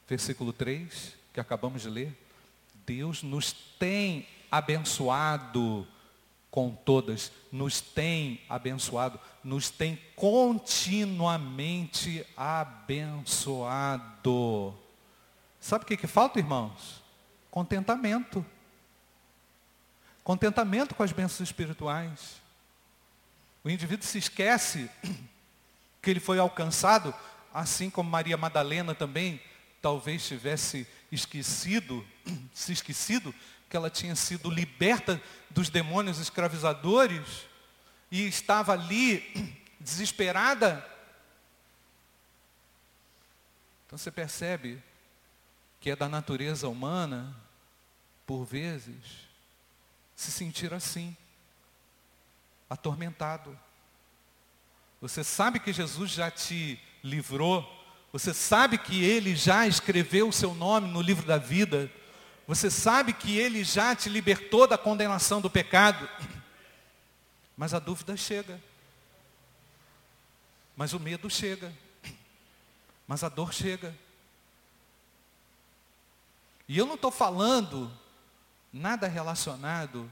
Versículo 0.08 0.54
3, 0.54 1.16
que 1.34 1.40
acabamos 1.40 1.82
de 1.82 1.90
ler. 1.90 2.23
Deus 2.86 3.24
nos 3.24 3.52
tem 3.80 4.28
abençoado 4.52 5.88
com 6.52 6.70
todas, 6.70 7.32
nos 7.52 7.82
tem 7.82 8.40
abençoado, 8.48 9.20
nos 9.44 9.72
tem 9.72 10.00
continuamente 10.16 12.24
abençoado. 12.38 14.06
Sabe 15.60 15.84
o 15.84 15.88
que, 15.88 15.98
que 15.98 16.06
falta, 16.06 16.38
irmãos? 16.38 17.02
Contentamento. 17.50 18.46
Contentamento 20.24 20.94
com 20.94 21.02
as 21.02 21.12
bênçãos 21.12 21.50
espirituais. 21.50 22.44
O 23.64 23.70
indivíduo 23.70 24.06
se 24.06 24.20
esquece 24.20 24.88
que 26.02 26.10
ele 26.10 26.20
foi 26.20 26.38
alcançado, 26.38 27.14
assim 27.54 27.90
como 27.90 28.10
Maria 28.10 28.38
Madalena 28.38 28.94
também 28.94 29.42
talvez 29.84 30.26
tivesse 30.26 30.88
esquecido, 31.12 32.08
se 32.54 32.72
esquecido, 32.72 33.36
que 33.70 33.76
ela 33.76 33.90
tinha 33.90 34.16
sido 34.16 34.50
liberta 34.50 35.22
dos 35.50 35.70
demônios 35.70 36.20
escravizadores 36.20 37.46
e 38.10 38.26
estava 38.26 38.72
ali 38.72 39.20
desesperada. 39.82 40.90
Então 43.86 43.98
você 43.98 44.10
percebe 44.10 44.82
que 45.82 45.92
é 45.92 45.98
da 45.98 46.08
natureza 46.08 46.70
humana, 46.70 47.36
por 48.26 48.46
vezes, 48.46 49.28
se 50.16 50.32
sentir 50.32 50.74
assim, 50.74 51.18
atormentado. 52.70 53.60
Você 55.02 55.26
sabe 55.26 55.60
que 55.60 55.74
Jesus 55.74 56.12
já 56.12 56.32
te 56.32 56.82
livrou, 57.04 57.62
você 58.14 58.32
sabe 58.32 58.78
que 58.78 59.04
Ele 59.04 59.36
já 59.36 59.66
escreveu 59.66 60.30
o 60.30 60.34
seu 60.34 60.54
nome 60.54 60.88
no 60.88 61.02
livro 61.02 61.26
da 61.26 61.40
vida, 61.40 61.92
você 62.48 62.70
sabe 62.70 63.12
que 63.12 63.36
Ele 63.36 63.64
já 63.64 63.96
te 63.96 64.08
libertou 64.08 64.68
da 64.68 64.78
condenação 64.78 65.42
do 65.42 65.50
pecado, 65.50 66.08
mas 67.58 67.74
a 67.74 67.80
dúvida 67.80 68.16
chega, 68.16 68.62
mas 70.78 70.94
o 70.94 71.00
medo 71.00 71.28
chega, 71.28 71.74
mas 73.08 73.24
a 73.24 73.30
dor 73.30 73.52
chega. 73.52 73.98
E 76.68 76.78
eu 76.78 76.86
não 76.86 76.96
estou 76.96 77.12
falando 77.12 77.92
nada 78.72 79.08
relacionado 79.08 80.12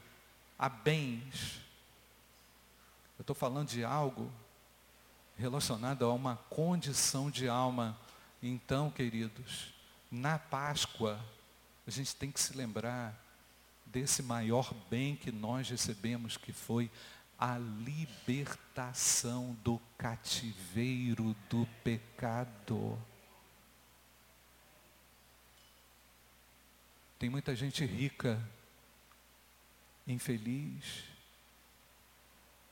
a 0.58 0.68
bens. 0.68 1.60
Eu 3.16 3.22
estou 3.22 3.34
falando 3.34 3.68
de 3.68 3.84
algo 3.84 4.30
relacionado 5.42 6.04
a 6.04 6.12
uma 6.12 6.36
condição 6.48 7.28
de 7.28 7.48
alma. 7.48 7.98
Então, 8.40 8.92
queridos, 8.92 9.74
na 10.08 10.38
Páscoa, 10.38 11.18
a 11.84 11.90
gente 11.90 12.14
tem 12.14 12.30
que 12.30 12.40
se 12.40 12.56
lembrar 12.56 13.12
desse 13.84 14.22
maior 14.22 14.72
bem 14.88 15.16
que 15.16 15.32
nós 15.32 15.68
recebemos, 15.68 16.36
que 16.36 16.52
foi 16.52 16.88
a 17.36 17.58
libertação 17.58 19.58
do 19.64 19.80
cativeiro 19.98 21.34
do 21.50 21.66
pecado. 21.82 22.96
Tem 27.18 27.28
muita 27.28 27.56
gente 27.56 27.84
rica, 27.84 28.40
infeliz. 30.06 31.02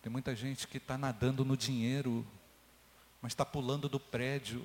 Tem 0.03 0.11
muita 0.11 0.37
gente 0.37 0.69
que 0.69 0.79
está 0.79 0.97
nadando 0.97 1.45
no 1.45 1.57
dinheiro, 1.57 2.25
mas 3.21 3.33
está 3.33 3.45
pulando 3.45 3.89
do 3.89 4.01
prédio. 4.01 4.63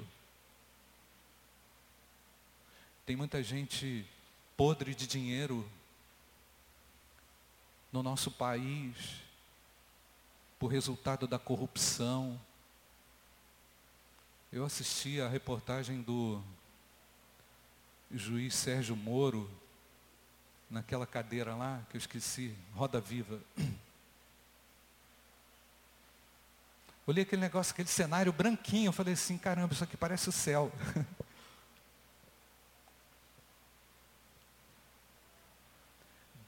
Tem 3.06 3.16
muita 3.16 3.44
gente 3.44 4.06
podre 4.56 4.96
de 4.96 5.06
dinheiro 5.06 5.70
no 7.92 8.02
nosso 8.02 8.32
país, 8.32 9.22
por 10.60 10.68
resultado 10.68 11.28
da 11.28 11.38
corrupção. 11.38 12.40
Eu 14.52 14.66
assisti 14.66 15.22
a 15.22 15.28
reportagem 15.28 16.02
do 16.02 16.42
juiz 18.12 18.56
Sérgio 18.56 18.96
Moro, 18.96 19.50
naquela 20.70 21.06
cadeira 21.06 21.56
lá, 21.56 21.86
que 21.90 21.98
eu 21.98 22.00
esqueci, 22.00 22.56
Roda 22.74 23.00
Viva. 23.00 23.40
Olhei 27.08 27.24
aquele 27.24 27.42
negócio, 27.42 27.72
aquele 27.72 27.88
cenário 27.88 28.34
branquinho, 28.34 28.88
eu 28.90 28.94
falei 28.94 29.14
assim, 29.14 29.38
caramba, 29.38 29.74
isso 29.74 29.84
aqui 29.84 29.96
parece 29.96 30.28
o 30.28 30.32
céu. 30.32 30.72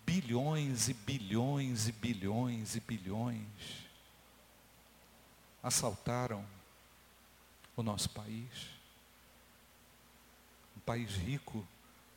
bilhões 0.08 0.90
e 0.90 0.94
bilhões 0.94 1.88
e 1.88 1.92
bilhões 1.92 2.76
e 2.76 2.80
bilhões 2.80 3.88
assaltaram 5.62 6.44
o 7.76 7.84
nosso 7.84 8.10
país. 8.10 8.50
Um 10.76 10.80
país 10.80 11.12
rico, 11.12 11.68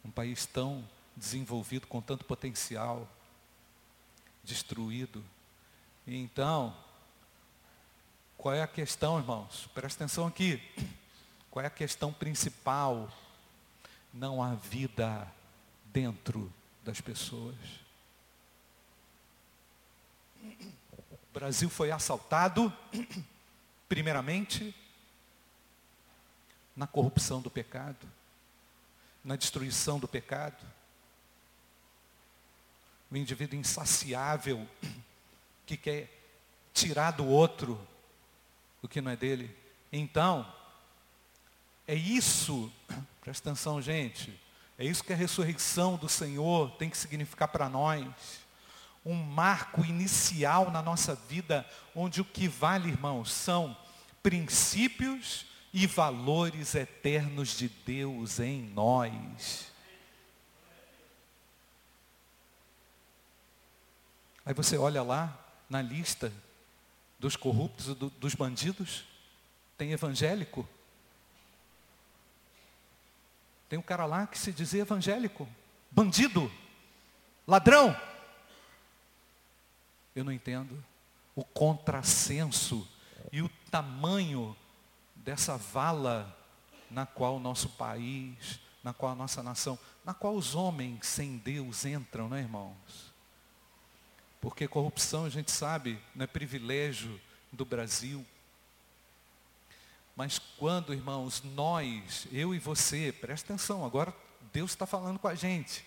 um 0.05 0.11
país 0.11 0.47
tão 0.47 0.89
desenvolvido, 1.15 1.87
com 1.87 2.01
tanto 2.01 2.25
potencial, 2.25 3.07
destruído. 4.43 5.23
E 6.07 6.17
então, 6.17 6.75
qual 8.41 8.55
é 8.55 8.63
a 8.63 8.67
questão, 8.67 9.19
irmãos? 9.19 9.69
Presta 9.75 10.03
atenção 10.03 10.27
aqui. 10.27 10.63
Qual 11.51 11.63
é 11.63 11.67
a 11.67 11.71
questão 11.71 12.11
principal? 12.11 13.13
Não 14.15 14.43
há 14.43 14.55
vida 14.55 15.31
dentro 15.85 16.51
das 16.83 17.03
pessoas. 17.03 17.55
O 20.43 21.35
Brasil 21.35 21.69
foi 21.69 21.91
assaltado, 21.91 22.73
primeiramente, 23.87 24.75
na 26.75 26.87
corrupção 26.87 27.43
do 27.43 27.51
pecado, 27.51 28.09
na 29.23 29.37
destruição 29.37 29.99
do 30.01 30.09
pecado. 30.09 30.65
O 33.11 33.17
indivíduo 33.19 33.59
insaciável 33.59 34.67
que 35.67 35.77
quer 35.77 36.09
tirar 36.73 37.11
do 37.11 37.27
outro 37.27 37.79
o 38.83 38.89
que 38.89 39.01
não 39.01 39.11
é 39.11 39.17
dele. 39.17 39.55
Então, 39.93 40.47
é 41.87 41.95
isso, 41.95 42.73
presta 43.21 43.51
atenção, 43.51 43.81
gente, 43.81 44.39
é 44.79 44.85
isso 44.85 45.05
que 45.05 45.13
a 45.13 45.17
ressurreição 45.17 45.97
do 45.97 46.09
Senhor 46.09 46.71
tem 46.73 46.89
que 46.89 46.97
significar 46.97 47.49
para 47.49 47.69
nós. 47.69 48.07
Um 49.05 49.15
marco 49.15 49.85
inicial 49.85 50.71
na 50.71 50.81
nossa 50.81 51.15
vida, 51.15 51.67
onde 51.95 52.21
o 52.21 52.25
que 52.25 52.49
vale, 52.49 52.89
irmãos, 52.89 53.33
são 53.33 53.77
princípios 54.23 55.47
e 55.73 55.87
valores 55.87 56.75
eternos 56.75 57.57
de 57.57 57.69
Deus 57.69 58.41
em 58.41 58.63
nós. 58.71 59.71
Aí 64.45 64.55
você 64.55 64.77
olha 64.77 65.03
lá 65.03 65.39
na 65.69 65.83
lista 65.83 66.33
dos 67.21 67.37
corruptos 67.37 67.95
do, 67.95 68.09
dos 68.11 68.35
bandidos, 68.35 69.05
tem 69.77 69.93
evangélico. 69.93 70.67
Tem 73.69 73.79
um 73.79 73.83
cara 73.83 74.07
lá 74.07 74.27
que 74.27 74.39
se 74.39 74.51
dizia 74.51 74.83
evangélico, 74.83 75.47
bandido, 75.91 76.51
ladrão. 77.47 77.95
Eu 80.17 80.25
não 80.25 80.33
entendo 80.33 80.83
o 81.37 81.45
contrassenso 81.45 82.89
e 83.31 83.43
o 83.43 83.49
tamanho 83.71 84.57
dessa 85.15 85.57
vala 85.57 86.37
na 86.91 87.07
qual 87.07 87.37
o 87.37 87.41
nosso 87.41 87.69
país, 87.69 88.59
na 88.83 88.93
qual 88.93 89.13
a 89.13 89.15
nossa 89.15 89.43
nação, 89.43 89.79
na 90.05 90.15
qual 90.15 90.35
os 90.35 90.55
homens 90.55 91.07
sem 91.07 91.37
Deus 91.37 91.85
entram, 91.85 92.29
não 92.29 92.37
é, 92.37 92.41
irmãos? 92.41 93.10
Porque 94.41 94.67
corrupção, 94.67 95.25
a 95.25 95.29
gente 95.29 95.51
sabe, 95.51 95.99
não 96.15 96.25
é 96.25 96.27
privilégio 96.27 97.21
do 97.53 97.65
Brasil. 97.65 98.25
Mas 100.17 100.39
quando, 100.39 100.95
irmãos, 100.95 101.43
nós, 101.43 102.27
eu 102.33 102.55
e 102.55 102.59
você, 102.59 103.13
presta 103.13 103.53
atenção, 103.53 103.85
agora 103.85 104.15
Deus 104.53 104.71
está 104.71 104.87
falando 104.87 105.19
com 105.19 105.29
a 105.29 105.35
gente. 105.35 105.85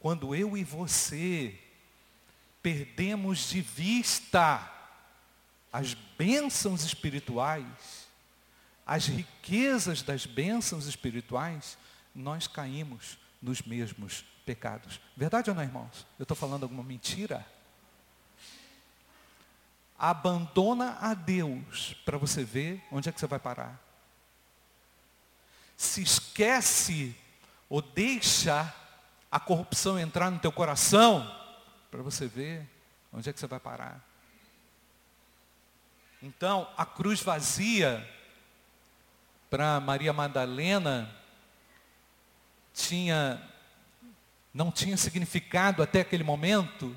Quando 0.00 0.34
eu 0.34 0.56
e 0.56 0.62
você 0.62 1.58
perdemos 2.62 3.48
de 3.48 3.60
vista 3.60 4.72
as 5.72 5.94
bênçãos 5.94 6.84
espirituais, 6.84 8.06
as 8.86 9.06
riquezas 9.06 10.02
das 10.02 10.26
bênçãos 10.26 10.86
espirituais, 10.86 11.76
nós 12.14 12.46
caímos 12.46 13.18
nos 13.42 13.62
mesmos 13.62 14.24
pecados. 14.44 15.00
Verdade 15.16 15.50
ou 15.50 15.56
não, 15.56 15.62
irmãos? 15.62 16.06
Eu 16.18 16.22
estou 16.22 16.36
falando 16.36 16.62
alguma 16.62 16.82
mentira? 16.82 17.44
Abandona 19.98 20.98
a 21.00 21.14
Deus 21.14 21.94
para 22.04 22.18
você 22.18 22.44
ver 22.44 22.82
onde 22.90 23.08
é 23.08 23.12
que 23.12 23.18
você 23.18 23.26
vai 23.26 23.38
parar. 23.38 23.80
Se 25.76 26.02
esquece 26.02 27.16
ou 27.68 27.80
deixa 27.80 28.74
a 29.30 29.40
corrupção 29.40 29.98
entrar 29.98 30.30
no 30.30 30.38
teu 30.38 30.52
coração 30.52 31.30
para 31.90 32.02
você 32.02 32.26
ver 32.26 32.68
onde 33.12 33.28
é 33.28 33.32
que 33.32 33.40
você 33.40 33.46
vai 33.46 33.60
parar. 33.60 34.04
Então, 36.22 36.68
a 36.76 36.84
cruz 36.84 37.20
vazia 37.20 38.06
para 39.48 39.80
Maria 39.80 40.12
Madalena 40.12 41.14
tinha 42.74 43.42
não 44.52 44.72
tinha 44.72 44.96
significado 44.96 45.82
até 45.82 46.00
aquele 46.00 46.24
momento, 46.24 46.96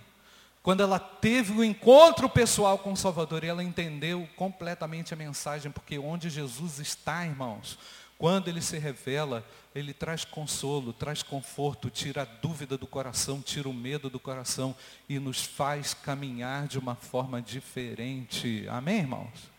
quando 0.69 0.81
ela 0.81 0.99
teve 0.99 1.51
o 1.51 1.63
encontro 1.63 2.29
pessoal 2.29 2.77
com 2.77 2.91
o 2.91 2.95
Salvador, 2.95 3.43
ela 3.43 3.63
entendeu 3.63 4.29
completamente 4.35 5.11
a 5.11 5.17
mensagem, 5.17 5.71
porque 5.71 5.97
onde 5.97 6.29
Jesus 6.29 6.77
está, 6.77 7.25
irmãos, 7.25 7.79
quando 8.19 8.49
ele 8.49 8.61
se 8.61 8.77
revela, 8.77 9.43
ele 9.73 9.95
traz 9.95 10.23
consolo, 10.23 10.93
traz 10.93 11.23
conforto, 11.23 11.89
tira 11.89 12.21
a 12.21 12.25
dúvida 12.25 12.77
do 12.77 12.85
coração, 12.85 13.41
tira 13.41 13.67
o 13.67 13.73
medo 13.73 14.11
do 14.11 14.19
coração 14.19 14.75
e 15.09 15.17
nos 15.17 15.43
faz 15.43 15.95
caminhar 15.95 16.67
de 16.67 16.77
uma 16.77 16.93
forma 16.93 17.41
diferente. 17.41 18.67
Amém, 18.69 18.99
irmãos? 18.99 19.49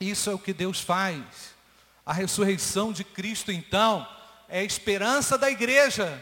Isso 0.00 0.30
é 0.30 0.34
o 0.34 0.38
que 0.38 0.52
Deus 0.52 0.80
faz. 0.80 1.54
A 2.04 2.12
ressurreição 2.12 2.92
de 2.92 3.04
Cristo, 3.04 3.52
então, 3.52 4.04
é 4.48 4.58
a 4.58 4.64
esperança 4.64 5.38
da 5.38 5.48
igreja. 5.48 6.20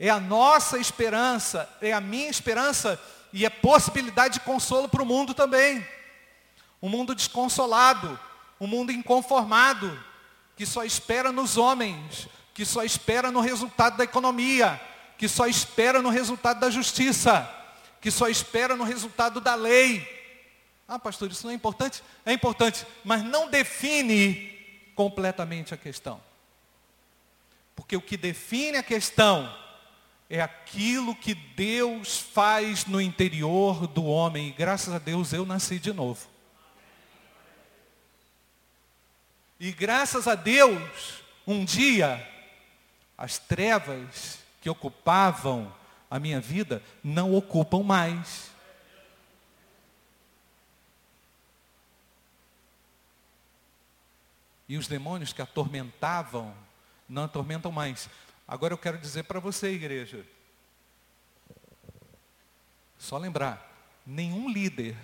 É 0.00 0.08
a 0.08 0.18
nossa 0.18 0.78
esperança, 0.78 1.68
é 1.80 1.92
a 1.92 2.00
minha 2.00 2.28
esperança 2.28 3.00
e 3.32 3.46
é 3.46 3.50
possibilidade 3.50 4.34
de 4.34 4.40
consolo 4.40 4.88
para 4.88 5.02
o 5.02 5.06
mundo 5.06 5.34
também. 5.34 5.86
Um 6.82 6.88
mundo 6.88 7.14
desconsolado, 7.14 8.18
um 8.58 8.66
mundo 8.66 8.90
inconformado, 8.90 10.02
que 10.56 10.66
só 10.66 10.82
espera 10.82 11.30
nos 11.30 11.56
homens, 11.56 12.26
que 12.54 12.64
só 12.64 12.82
espera 12.82 13.30
no 13.30 13.40
resultado 13.40 13.98
da 13.98 14.04
economia, 14.04 14.80
que 15.18 15.28
só 15.28 15.46
espera 15.46 16.00
no 16.00 16.08
resultado 16.08 16.58
da 16.58 16.70
justiça, 16.70 17.48
que 18.00 18.10
só 18.10 18.26
espera 18.26 18.74
no 18.74 18.84
resultado 18.84 19.40
da 19.40 19.54
lei 19.54 20.18
ah, 20.92 20.98
pastor, 20.98 21.30
isso 21.30 21.46
não 21.46 21.52
é 21.52 21.54
importante? 21.54 22.02
É 22.26 22.32
importante, 22.32 22.84
mas 23.04 23.22
não 23.22 23.48
define 23.48 24.58
completamente 24.96 25.72
a 25.72 25.76
questão. 25.76 26.20
Porque 27.76 27.96
o 27.96 28.02
que 28.02 28.16
define 28.16 28.76
a 28.76 28.82
questão 28.82 29.48
é 30.30 30.40
aquilo 30.40 31.16
que 31.16 31.34
Deus 31.34 32.16
faz 32.20 32.86
no 32.86 33.00
interior 33.00 33.88
do 33.88 34.04
homem. 34.04 34.48
E 34.48 34.52
graças 34.52 34.94
a 34.94 34.98
Deus 34.98 35.32
eu 35.32 35.44
nasci 35.44 35.80
de 35.80 35.92
novo. 35.92 36.28
E 39.58 39.72
graças 39.72 40.28
a 40.28 40.36
Deus, 40.36 41.24
um 41.44 41.64
dia, 41.64 42.24
as 43.18 43.38
trevas 43.38 44.38
que 44.60 44.70
ocupavam 44.70 45.74
a 46.08 46.20
minha 46.20 46.40
vida 46.40 46.80
não 47.02 47.34
ocupam 47.34 47.82
mais. 47.82 48.52
E 54.68 54.76
os 54.76 54.86
demônios 54.86 55.32
que 55.32 55.42
atormentavam, 55.42 56.54
não 57.08 57.24
atormentam 57.24 57.72
mais. 57.72 58.08
Agora 58.50 58.74
eu 58.74 58.78
quero 58.78 58.98
dizer 58.98 59.22
para 59.22 59.38
você, 59.38 59.70
igreja. 59.70 60.26
Só 62.98 63.16
lembrar, 63.16 63.64
nenhum 64.04 64.50
líder 64.50 64.96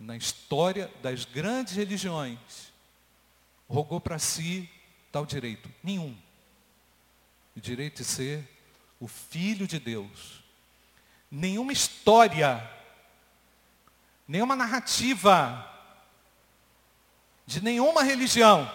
na 0.00 0.16
história 0.16 0.92
das 1.00 1.24
grandes 1.24 1.76
religiões 1.76 2.72
rogou 3.68 4.00
para 4.00 4.18
si 4.18 4.68
tal 5.12 5.24
direito. 5.24 5.72
Nenhum. 5.80 6.18
O 7.54 7.60
direito 7.60 7.98
de 7.98 8.04
ser 8.04 8.48
o 8.98 9.06
filho 9.06 9.64
de 9.64 9.78
Deus. 9.78 10.42
Nenhuma 11.30 11.72
história, 11.72 12.68
nenhuma 14.26 14.56
narrativa 14.56 15.72
de 17.46 17.62
nenhuma 17.62 18.02
religião, 18.02 18.68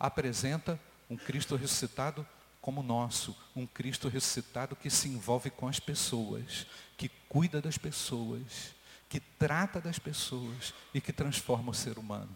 apresenta 0.00 0.80
um 1.08 1.16
Cristo 1.16 1.56
ressuscitado 1.56 2.26
como 2.60 2.82
nosso, 2.82 3.36
um 3.54 3.66
Cristo 3.66 4.08
ressuscitado 4.08 4.74
que 4.74 4.88
se 4.88 5.08
envolve 5.08 5.50
com 5.50 5.68
as 5.68 5.78
pessoas, 5.78 6.66
que 6.96 7.10
cuida 7.28 7.60
das 7.60 7.76
pessoas, 7.76 8.74
que 9.08 9.20
trata 9.20 9.80
das 9.80 9.98
pessoas 9.98 10.72
e 10.94 11.00
que 11.00 11.12
transforma 11.12 11.70
o 11.70 11.74
ser 11.74 11.98
humano. 11.98 12.34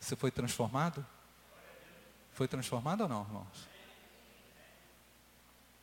Você 0.00 0.16
foi 0.16 0.30
transformado? 0.30 1.04
Foi 2.32 2.48
transformado 2.48 3.02
ou 3.02 3.08
não, 3.08 3.22
irmãos? 3.22 3.68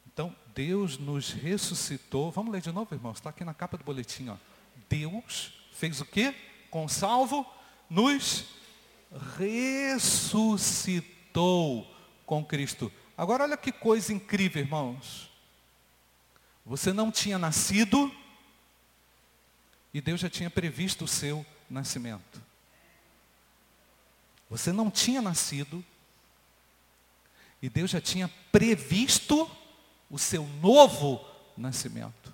Então, 0.08 0.36
Deus 0.54 0.98
nos 0.98 1.32
ressuscitou. 1.32 2.32
Vamos 2.32 2.52
ler 2.52 2.62
de 2.62 2.72
novo, 2.72 2.94
irmãos. 2.94 3.18
Está 3.18 3.30
aqui 3.30 3.46
na 3.46 3.54
capa 3.54 3.78
do 3.78 3.84
boletim. 3.84 4.30
Ó. 4.30 4.38
Deus 4.90 5.54
fez 5.72 6.02
o 6.02 6.06
quê? 6.06 6.36
Com 6.70 6.88
salvo, 6.88 7.46
nos 7.90 8.46
ressuscitou 9.38 11.11
com 12.26 12.44
Cristo. 12.44 12.92
Agora, 13.18 13.44
olha 13.44 13.58
que 13.58 13.72
coisa 13.72 14.14
incrível, 14.14 14.62
irmãos. 14.62 15.30
Você 16.66 16.94
não 16.94 17.12
tinha 17.12 17.38
nascido 17.38 18.12
e 19.94 20.00
Deus 20.00 20.20
já 20.20 20.30
tinha 20.30 20.50
previsto 20.50 21.06
o 21.06 21.08
seu 21.08 21.46
nascimento. 21.70 22.42
Você 24.50 24.72
não 24.72 24.92
tinha 24.92 25.22
nascido 25.22 25.84
e 27.62 27.70
Deus 27.70 27.92
já 27.92 28.02
tinha 28.02 28.30
previsto 28.52 29.50
o 30.10 30.18
seu 30.18 30.46
novo 30.62 31.24
nascimento. 31.56 32.34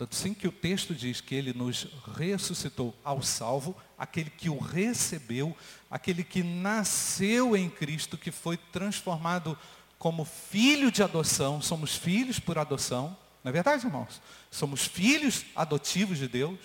Tanto 0.00 0.16
sim 0.16 0.32
que 0.32 0.48
o 0.48 0.52
texto 0.52 0.94
diz 0.94 1.20
que 1.20 1.34
ele 1.34 1.52
nos 1.52 1.86
ressuscitou 2.16 2.96
ao 3.04 3.20
salvo, 3.20 3.76
aquele 3.98 4.30
que 4.30 4.48
o 4.48 4.58
recebeu, 4.58 5.54
aquele 5.90 6.24
que 6.24 6.42
nasceu 6.42 7.54
em 7.54 7.68
Cristo, 7.68 8.16
que 8.16 8.30
foi 8.30 8.56
transformado 8.56 9.58
como 9.98 10.24
filho 10.24 10.90
de 10.90 11.02
adoção, 11.02 11.60
somos 11.60 11.96
filhos 11.96 12.38
por 12.38 12.56
adoção. 12.56 13.14
Não 13.44 13.50
é 13.50 13.52
verdade, 13.52 13.84
irmãos? 13.84 14.22
Somos 14.50 14.86
filhos 14.86 15.44
adotivos 15.54 16.16
de 16.16 16.28
Deus. 16.28 16.58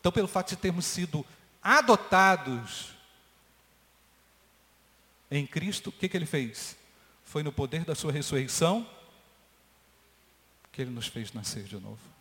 Então, 0.00 0.10
pelo 0.10 0.26
fato 0.26 0.48
de 0.48 0.56
termos 0.56 0.86
sido 0.86 1.26
adotados 1.62 2.94
em 5.30 5.46
Cristo, 5.46 5.90
o 5.90 5.92
que, 5.92 6.08
que 6.08 6.16
ele 6.16 6.24
fez? 6.24 6.74
Foi 7.22 7.42
no 7.42 7.52
poder 7.52 7.84
da 7.84 7.94
sua 7.94 8.12
ressurreição 8.12 8.88
que 10.72 10.80
ele 10.80 10.90
nos 10.90 11.06
fez 11.06 11.34
nascer 11.34 11.64
de 11.64 11.76
novo. 11.78 12.15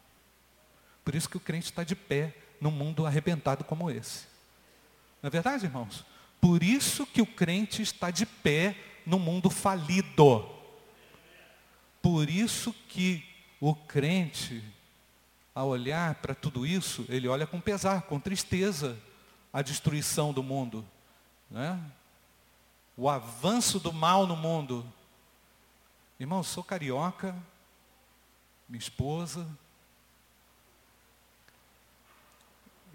Por 1.06 1.16
isso 1.16 1.30
que 1.30 1.38
o 1.38 1.40
crente 1.40 1.68
está 1.68 1.86
de 1.86 1.96
pé 1.96 2.36
num 2.60 2.72
mundo 2.72 3.06
arrebentado 3.06 3.64
como 3.64 3.90
esse. 3.90 4.26
Não 5.22 5.28
é 5.28 5.30
verdade, 5.30 5.66
irmãos? 5.66 6.04
Por 6.42 6.62
isso 6.62 7.06
que 7.06 7.22
o 7.22 7.26
crente 7.26 7.82
está 7.82 8.12
de 8.12 8.26
pé 8.26 8.76
no 9.06 9.18
mundo 9.18 9.50
falido. 9.50 10.50
Por 12.02 12.30
isso 12.30 12.74
que 12.90 13.24
o 13.62 13.74
crente, 13.74 14.62
ao 15.54 15.70
olhar 15.70 16.16
para 16.16 16.36
tudo 16.36 16.66
isso, 16.66 17.06
ele 17.08 17.28
olha 17.28 17.48
com 17.48 17.62
pesar, 17.62 18.02
com 18.02 18.20
tristeza, 18.20 18.98
a 19.54 19.62
destruição 19.62 20.34
do 20.34 20.44
mundo. 20.44 20.86
Né? 21.50 21.80
o 22.98 23.10
avanço 23.10 23.80
do 23.80 23.92
mal 23.92 24.26
no 24.26 24.36
mundo. 24.36 24.86
Irmão, 26.20 26.42
sou 26.44 26.64
carioca, 26.64 27.36
minha 28.70 28.80
esposa. 28.80 29.48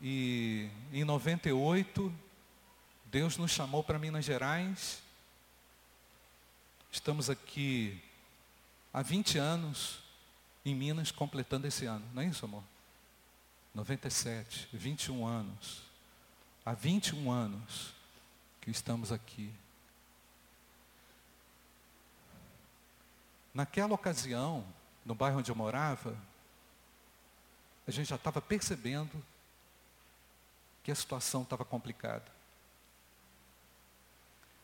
E 0.02 0.70
em 0.92 1.04
98, 1.04 2.12
Deus 3.06 3.36
nos 3.36 3.50
chamou 3.50 3.84
para 3.84 3.98
Minas 3.98 4.24
Gerais. 4.24 5.02
Estamos 6.90 7.28
aqui 7.28 8.02
há 8.94 9.02
20 9.02 9.36
anos 9.36 9.98
em 10.64 10.74
Minas, 10.74 11.10
completando 11.10 11.66
esse 11.66 11.84
ano. 11.84 12.04
Não 12.14 12.22
é 12.22 12.26
isso, 12.26 12.44
amor? 12.46 12.64
97, 13.74 14.68
21 14.72 15.26
anos. 15.26 15.82
Há 16.64 16.72
21 16.72 17.30
anos 17.30 17.94
que 18.60 18.70
estamos 18.70 19.12
aqui. 19.12 19.52
Naquela 23.52 23.94
ocasião, 23.94 24.64
no 25.04 25.14
bairro 25.14 25.38
onde 25.38 25.50
eu 25.50 25.56
morava, 25.56 26.16
a 27.86 27.90
gente 27.90 28.08
já 28.08 28.16
estava 28.16 28.40
percebendo 28.40 29.22
que 30.90 30.92
a 30.92 30.96
situação 30.96 31.42
estava 31.42 31.64
complicada. 31.64 32.24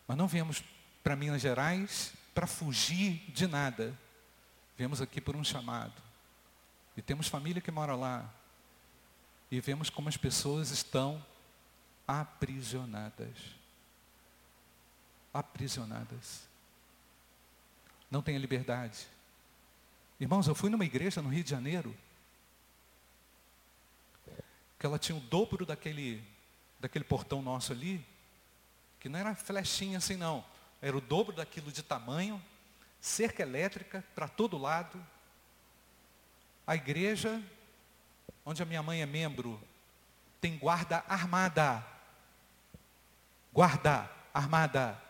Mas 0.08 0.18
não 0.18 0.26
viemos 0.26 0.62
para 1.04 1.14
Minas 1.14 1.40
Gerais 1.40 2.12
para 2.34 2.48
fugir 2.48 3.22
de 3.28 3.46
nada. 3.46 3.96
Viemos 4.76 5.00
aqui 5.00 5.20
por 5.20 5.36
um 5.36 5.44
chamado. 5.44 5.94
E 6.96 7.02
temos 7.02 7.28
família 7.28 7.62
que 7.62 7.70
mora 7.70 7.94
lá. 7.94 8.28
E 9.50 9.60
vemos 9.60 9.88
como 9.88 10.08
as 10.08 10.16
pessoas 10.16 10.70
estão 10.70 11.24
aprisionadas. 12.08 13.36
Aprisionadas 15.32 16.48
não 18.10 18.22
tenha 18.22 18.38
liberdade. 18.38 19.06
Irmãos, 20.18 20.48
eu 20.48 20.54
fui 20.54 20.70
numa 20.70 20.84
igreja 20.84 21.22
no 21.22 21.28
Rio 21.28 21.44
de 21.44 21.50
Janeiro, 21.50 21.94
ela 24.86 24.98
tinha 24.98 25.16
o 25.16 25.20
dobro 25.20 25.66
daquele, 25.66 26.22
daquele 26.80 27.04
portão 27.04 27.42
nosso 27.42 27.72
ali, 27.72 28.04
que 29.00 29.08
não 29.08 29.18
era 29.18 29.34
flechinha 29.34 29.98
assim 29.98 30.16
não, 30.16 30.44
era 30.80 30.96
o 30.96 31.00
dobro 31.00 31.34
daquilo 31.34 31.70
de 31.70 31.82
tamanho, 31.82 32.42
cerca 33.00 33.42
elétrica 33.42 34.04
para 34.14 34.28
todo 34.28 34.58
lado. 34.58 35.04
A 36.66 36.74
igreja, 36.74 37.42
onde 38.44 38.62
a 38.62 38.66
minha 38.66 38.82
mãe 38.82 39.02
é 39.02 39.06
membro, 39.06 39.60
tem 40.40 40.56
guarda 40.58 41.04
armada. 41.08 41.84
Guarda 43.52 44.10
armada. 44.32 45.00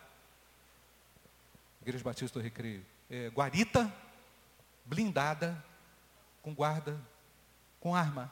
Igreja 1.81 2.03
Batista 2.03 2.39
do 2.39 2.43
Recreio. 2.43 2.85
É, 3.09 3.29
guarita, 3.29 3.91
blindada, 4.85 5.63
com 6.41 6.53
guarda, 6.53 6.99
com 7.79 7.95
arma. 7.95 8.31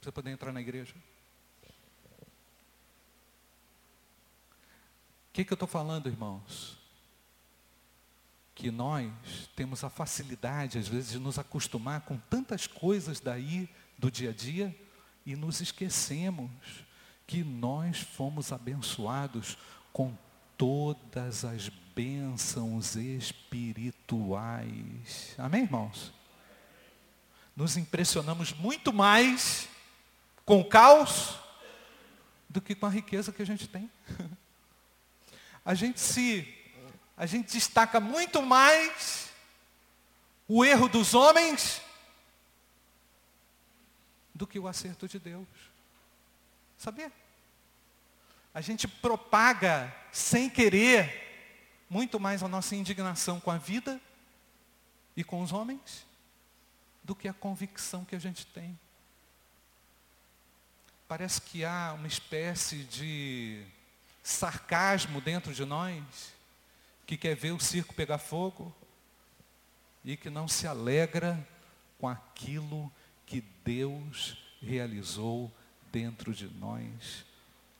Para 0.00 0.04
você 0.04 0.12
poder 0.12 0.30
entrar 0.30 0.52
na 0.52 0.60
igreja. 0.60 0.94
O 5.28 5.32
que, 5.32 5.44
que 5.44 5.52
eu 5.52 5.56
estou 5.56 5.68
falando, 5.68 6.08
irmãos? 6.08 6.78
Que 8.54 8.70
nós 8.70 9.10
temos 9.54 9.84
a 9.84 9.90
facilidade, 9.90 10.78
às 10.78 10.88
vezes, 10.88 11.10
de 11.10 11.18
nos 11.18 11.38
acostumar 11.38 12.00
com 12.02 12.16
tantas 12.16 12.66
coisas 12.66 13.20
daí 13.20 13.68
do 13.96 14.10
dia 14.10 14.30
a 14.30 14.32
dia 14.32 14.74
e 15.26 15.36
nos 15.36 15.60
esquecemos 15.60 16.50
que 17.26 17.44
nós 17.44 18.00
fomos 18.00 18.52
abençoados 18.52 19.58
com 19.92 20.16
todas 20.56 21.44
as 21.44 21.68
bênçãos 21.94 22.96
espirituais. 22.96 25.34
Amém, 25.36 25.64
irmãos? 25.64 26.14
Nos 27.54 27.76
impressionamos 27.76 28.54
muito 28.54 28.90
mais 28.92 29.68
com 30.48 30.60
o 30.60 30.64
caos 30.64 31.34
do 32.48 32.58
que 32.58 32.74
com 32.74 32.86
a 32.86 32.88
riqueza 32.88 33.30
que 33.30 33.42
a 33.42 33.44
gente 33.44 33.68
tem. 33.68 33.90
A 35.62 35.74
gente 35.74 36.00
se 36.00 36.54
a 37.14 37.26
gente 37.26 37.52
destaca 37.52 38.00
muito 38.00 38.40
mais 38.40 39.28
o 40.48 40.64
erro 40.64 40.88
dos 40.88 41.12
homens 41.12 41.82
do 44.34 44.46
que 44.46 44.58
o 44.58 44.66
acerto 44.66 45.06
de 45.06 45.18
Deus. 45.18 45.46
Sabia? 46.78 47.12
A 48.54 48.62
gente 48.62 48.88
propaga 48.88 49.94
sem 50.10 50.48
querer 50.48 51.84
muito 51.90 52.18
mais 52.18 52.42
a 52.42 52.48
nossa 52.48 52.74
indignação 52.74 53.38
com 53.38 53.50
a 53.50 53.58
vida 53.58 54.00
e 55.14 55.22
com 55.22 55.42
os 55.42 55.52
homens 55.52 56.06
do 57.04 57.14
que 57.14 57.28
a 57.28 57.34
convicção 57.34 58.06
que 58.06 58.16
a 58.16 58.18
gente 58.18 58.46
tem. 58.46 58.78
Parece 61.08 61.40
que 61.40 61.64
há 61.64 61.94
uma 61.94 62.06
espécie 62.06 62.84
de 62.84 63.64
sarcasmo 64.22 65.22
dentro 65.22 65.54
de 65.54 65.64
nós 65.64 66.34
que 67.06 67.16
quer 67.16 67.34
ver 67.34 67.52
o 67.52 67.58
circo 67.58 67.94
pegar 67.94 68.18
fogo 68.18 68.76
e 70.04 70.18
que 70.18 70.28
não 70.28 70.46
se 70.46 70.66
alegra 70.66 71.48
com 71.98 72.06
aquilo 72.06 72.92
que 73.24 73.40
Deus 73.64 74.36
realizou 74.60 75.50
dentro 75.90 76.34
de 76.34 76.46
nós 76.46 77.24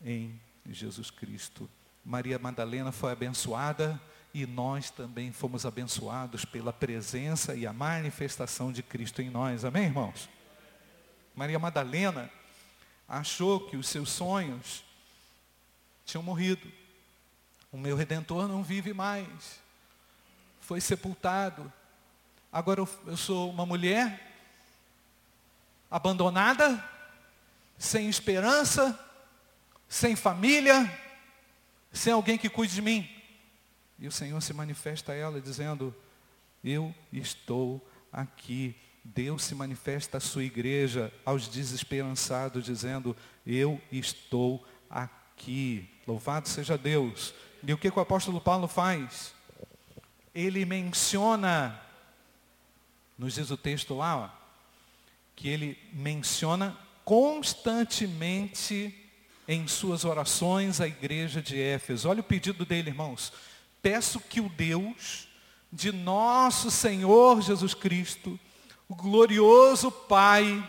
em 0.03 0.41
Jesus 0.67 1.11
Cristo. 1.11 1.69
Maria 2.03 2.39
Madalena 2.39 2.91
foi 2.93 3.13
abençoada 3.13 4.01
e 4.33 4.47
nós 4.47 4.89
também 4.89 5.33
fomos 5.33 5.67
abençoados 5.67 6.47
pela 6.47 6.73
presença 6.73 7.55
e 7.55 7.67
a 7.67 7.75
manifestação 7.75 8.73
de 8.73 8.83
Cristo 8.83 9.21
em 9.21 9.29
nós. 9.29 9.67
Amém, 9.67 9.85
irmãos? 9.85 10.31
Maria 11.37 11.59
Madalena, 11.59 12.31
achou 13.09 13.61
que 13.61 13.77
os 13.77 13.89
seus 13.89 14.11
sonhos 14.11 14.85
tinham 16.05 16.23
morrido. 16.23 16.71
O 17.73 17.79
meu 17.79 17.97
redentor 17.97 18.47
não 18.47 18.63
vive 18.63 18.93
mais. 18.93 19.61
Foi 20.61 20.81
sepultado. 20.81 21.73
Agora 22.53 22.81
eu, 22.81 23.17
sou 23.17 23.51
uma 23.51 23.65
mulher 23.65 24.27
abandonada, 25.91 26.83
sem 27.79 28.09
esperança, 28.09 28.99
sem 29.89 30.15
família, 30.15 30.91
sem 31.93 32.13
alguém 32.13 32.37
que 32.37 32.49
cuide 32.49 32.75
de 32.75 32.83
mim. 32.83 33.09
E 33.99 34.07
o 34.07 34.13
Senhor 34.13 34.41
se 34.41 34.53
manifesta 34.53 35.13
a 35.13 35.15
ela 35.15 35.41
dizendo: 35.41 35.95
Eu 36.63 36.95
estou 37.13 37.87
aqui. 38.13 38.77
Deus 39.15 39.45
se 39.45 39.55
manifesta 39.55 40.19
à 40.19 40.21
sua 40.21 40.45
igreja, 40.45 41.13
aos 41.25 41.49
desesperançados, 41.49 42.65
dizendo: 42.65 43.17
Eu 43.47 43.81
estou 43.91 44.65
aqui. 44.91 45.89
Louvado 46.07 46.49
seja 46.49 46.77
Deus. 46.77 47.35
E 47.67 47.73
o 47.73 47.79
que, 47.79 47.91
que 47.91 47.99
o 47.99 48.03
apóstolo 48.03 48.41
Paulo 48.41 48.69
faz? 48.69 49.35
Ele 50.35 50.65
menciona, 50.65 51.81
nos 53.17 53.35
diz 53.35 53.51
o 53.51 53.57
texto 53.57 53.97
lá, 53.97 54.17
ó, 54.17 54.31
que 55.35 55.49
ele 55.49 55.79
menciona 55.93 56.77
constantemente 57.05 58.95
em 59.47 59.67
suas 59.67 60.05
orações 60.05 60.81
a 60.81 60.87
igreja 60.87 61.41
de 61.41 61.59
Éfeso. 61.59 62.09
Olha 62.09 62.21
o 62.21 62.25
pedido 62.25 62.67
dele, 62.67 62.91
irmãos. 62.91 63.33
Peço 63.81 64.21
que 64.21 64.41
o 64.41 64.49
Deus 64.51 65.27
de 65.73 65.93
nosso 65.93 66.71
Senhor 66.71 67.41
Jesus 67.41 67.75
Cristo, 67.75 68.39
o 68.89 68.95
glorioso 68.95 69.91
Pai, 69.93 70.65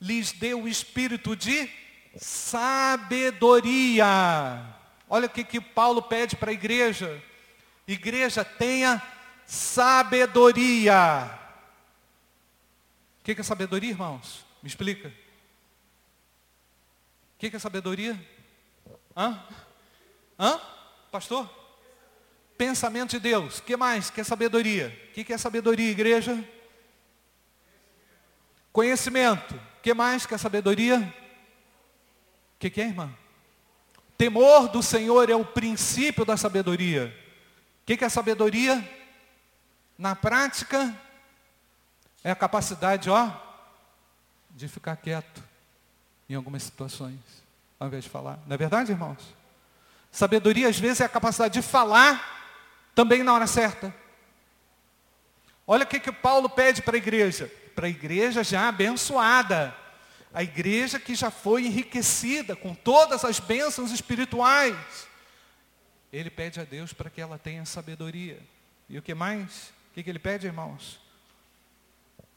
lhes 0.00 0.32
dê 0.32 0.52
o 0.52 0.66
espírito 0.66 1.36
de 1.36 1.70
sabedoria. 2.18 4.06
Olha 5.08 5.26
o 5.26 5.30
que, 5.30 5.44
que 5.44 5.60
Paulo 5.60 6.02
pede 6.02 6.34
para 6.34 6.50
a 6.50 6.54
igreja. 6.54 7.22
Igreja, 7.86 8.44
tenha 8.44 9.00
sabedoria. 9.46 11.30
O 13.20 13.24
que, 13.24 13.34
que 13.34 13.40
é 13.40 13.44
sabedoria, 13.44 13.90
irmãos? 13.90 14.44
Me 14.62 14.68
explica. 14.68 15.08
O 15.08 15.12
que, 17.38 17.50
que 17.50 17.56
é 17.56 17.58
sabedoria? 17.58 18.18
Hã? 19.16 19.40
Hã? 20.38 20.60
Pastor? 21.12 21.48
Pensamento 22.58 23.10
de 23.10 23.20
Deus. 23.20 23.58
O 23.58 23.62
que 23.62 23.76
mais? 23.76 24.10
Que 24.10 24.22
é 24.22 24.24
sabedoria? 24.24 24.88
O 25.10 25.12
que, 25.12 25.22
que 25.22 25.32
é 25.32 25.38
sabedoria, 25.38 25.90
igreja? 25.90 26.42
Conhecimento. 28.76 29.54
O 29.54 29.80
que 29.80 29.94
mais 29.94 30.26
que 30.26 30.34
é 30.34 30.36
sabedoria? 30.36 30.98
O 30.98 32.58
que, 32.58 32.68
que 32.68 32.78
é, 32.78 32.84
irmã? 32.84 33.10
Temor 34.18 34.68
do 34.68 34.82
Senhor 34.82 35.30
é 35.30 35.34
o 35.34 35.46
princípio 35.46 36.26
da 36.26 36.36
sabedoria. 36.36 37.06
O 37.06 37.86
que, 37.86 37.96
que 37.96 38.04
é 38.04 38.08
sabedoria? 38.10 38.86
Na 39.96 40.14
prática, 40.14 40.94
é 42.22 42.30
a 42.30 42.36
capacidade, 42.36 43.08
ó, 43.08 43.30
de 44.50 44.68
ficar 44.68 44.96
quieto 44.96 45.42
em 46.28 46.34
algumas 46.34 46.62
situações, 46.62 47.18
ao 47.80 47.88
invés 47.88 48.04
de 48.04 48.10
falar. 48.10 48.38
Não 48.46 48.52
é 48.52 48.58
verdade, 48.58 48.92
irmãos? 48.92 49.34
Sabedoria, 50.12 50.68
às 50.68 50.78
vezes, 50.78 51.00
é 51.00 51.06
a 51.06 51.08
capacidade 51.08 51.54
de 51.54 51.66
falar 51.66 52.92
também 52.94 53.22
na 53.22 53.32
hora 53.32 53.46
certa. 53.46 53.94
Olha 55.66 55.84
o 55.84 55.86
que, 55.86 55.98
que 55.98 56.12
Paulo 56.12 56.50
pede 56.50 56.82
para 56.82 56.96
a 56.96 56.98
igreja. 56.98 57.50
Para 57.76 57.86
a 57.86 57.90
igreja 57.90 58.42
já 58.42 58.68
abençoada. 58.68 59.72
A 60.34 60.42
igreja 60.42 60.98
que 60.98 61.14
já 61.14 61.30
foi 61.30 61.66
enriquecida 61.66 62.56
com 62.56 62.74
todas 62.74 63.24
as 63.24 63.38
bênçãos 63.38 63.92
espirituais. 63.92 65.06
Ele 66.12 66.30
pede 66.30 66.58
a 66.58 66.64
Deus 66.64 66.92
para 66.92 67.10
que 67.10 67.20
ela 67.20 67.38
tenha 67.38 67.64
sabedoria. 67.64 68.40
E 68.88 68.98
o 68.98 69.02
que 69.02 69.14
mais? 69.14 69.68
O 69.90 69.94
que, 69.94 70.02
que 70.02 70.10
ele 70.10 70.18
pede, 70.18 70.46
irmãos? 70.46 70.98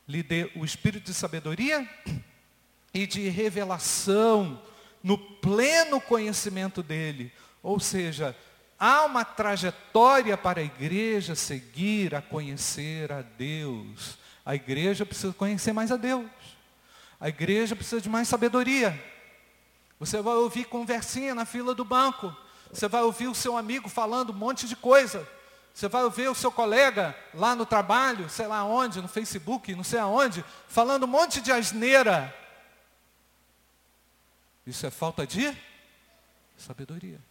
Lhe 0.07 0.21
dê 0.21 0.51
o 0.55 0.65
espírito 0.65 1.05
de 1.05 1.13
sabedoria 1.13 1.87
e 2.93 3.07
de 3.07 3.29
revelação 3.29 4.61
no 5.01 5.17
pleno 5.17 6.01
conhecimento 6.01 6.83
dele. 6.83 7.31
Ou 7.63 7.79
seja, 7.79 8.35
há 8.77 9.05
uma 9.05 9.23
trajetória 9.23 10.35
para 10.35 10.59
a 10.59 10.63
igreja 10.63 11.33
seguir 11.33 12.13
a 12.13 12.21
conhecer 12.21 13.11
a 13.11 13.21
Deus. 13.21 14.18
A 14.49 14.55
igreja 14.55 15.05
precisa 15.05 15.31
conhecer 15.31 15.73
mais 15.73 15.91
a 15.91 15.95
Deus. 15.95 16.27
A 17.19 17.29
igreja 17.29 17.75
precisa 17.75 18.01
de 18.01 18.09
mais 18.09 18.27
sabedoria. 18.27 18.99
Você 19.99 20.23
vai 20.23 20.33
ouvir 20.33 20.65
conversinha 20.65 21.35
na 21.35 21.45
fila 21.45 21.75
do 21.75 21.85
banco. 21.85 22.35
Você 22.73 22.87
vai 22.87 23.03
ouvir 23.03 23.27
o 23.27 23.35
seu 23.35 23.55
amigo 23.55 23.87
falando 23.87 24.31
um 24.31 24.35
monte 24.35 24.67
de 24.67 24.75
coisa. 24.75 25.29
Você 25.71 25.87
vai 25.87 26.03
ouvir 26.03 26.29
o 26.29 26.33
seu 26.33 26.51
colega 26.51 27.15
lá 27.31 27.55
no 27.55 27.63
trabalho, 27.63 28.27
sei 28.27 28.47
lá 28.47 28.63
onde, 28.63 29.03
no 29.03 29.07
Facebook, 29.07 29.75
não 29.75 29.83
sei 29.83 29.99
aonde, 29.99 30.43
falando 30.67 31.03
um 31.03 31.07
monte 31.07 31.41
de 31.41 31.51
asneira. 31.51 32.35
Isso 34.65 34.83
é 34.83 34.89
falta 34.89 35.27
de 35.27 35.55
sabedoria. 36.57 37.21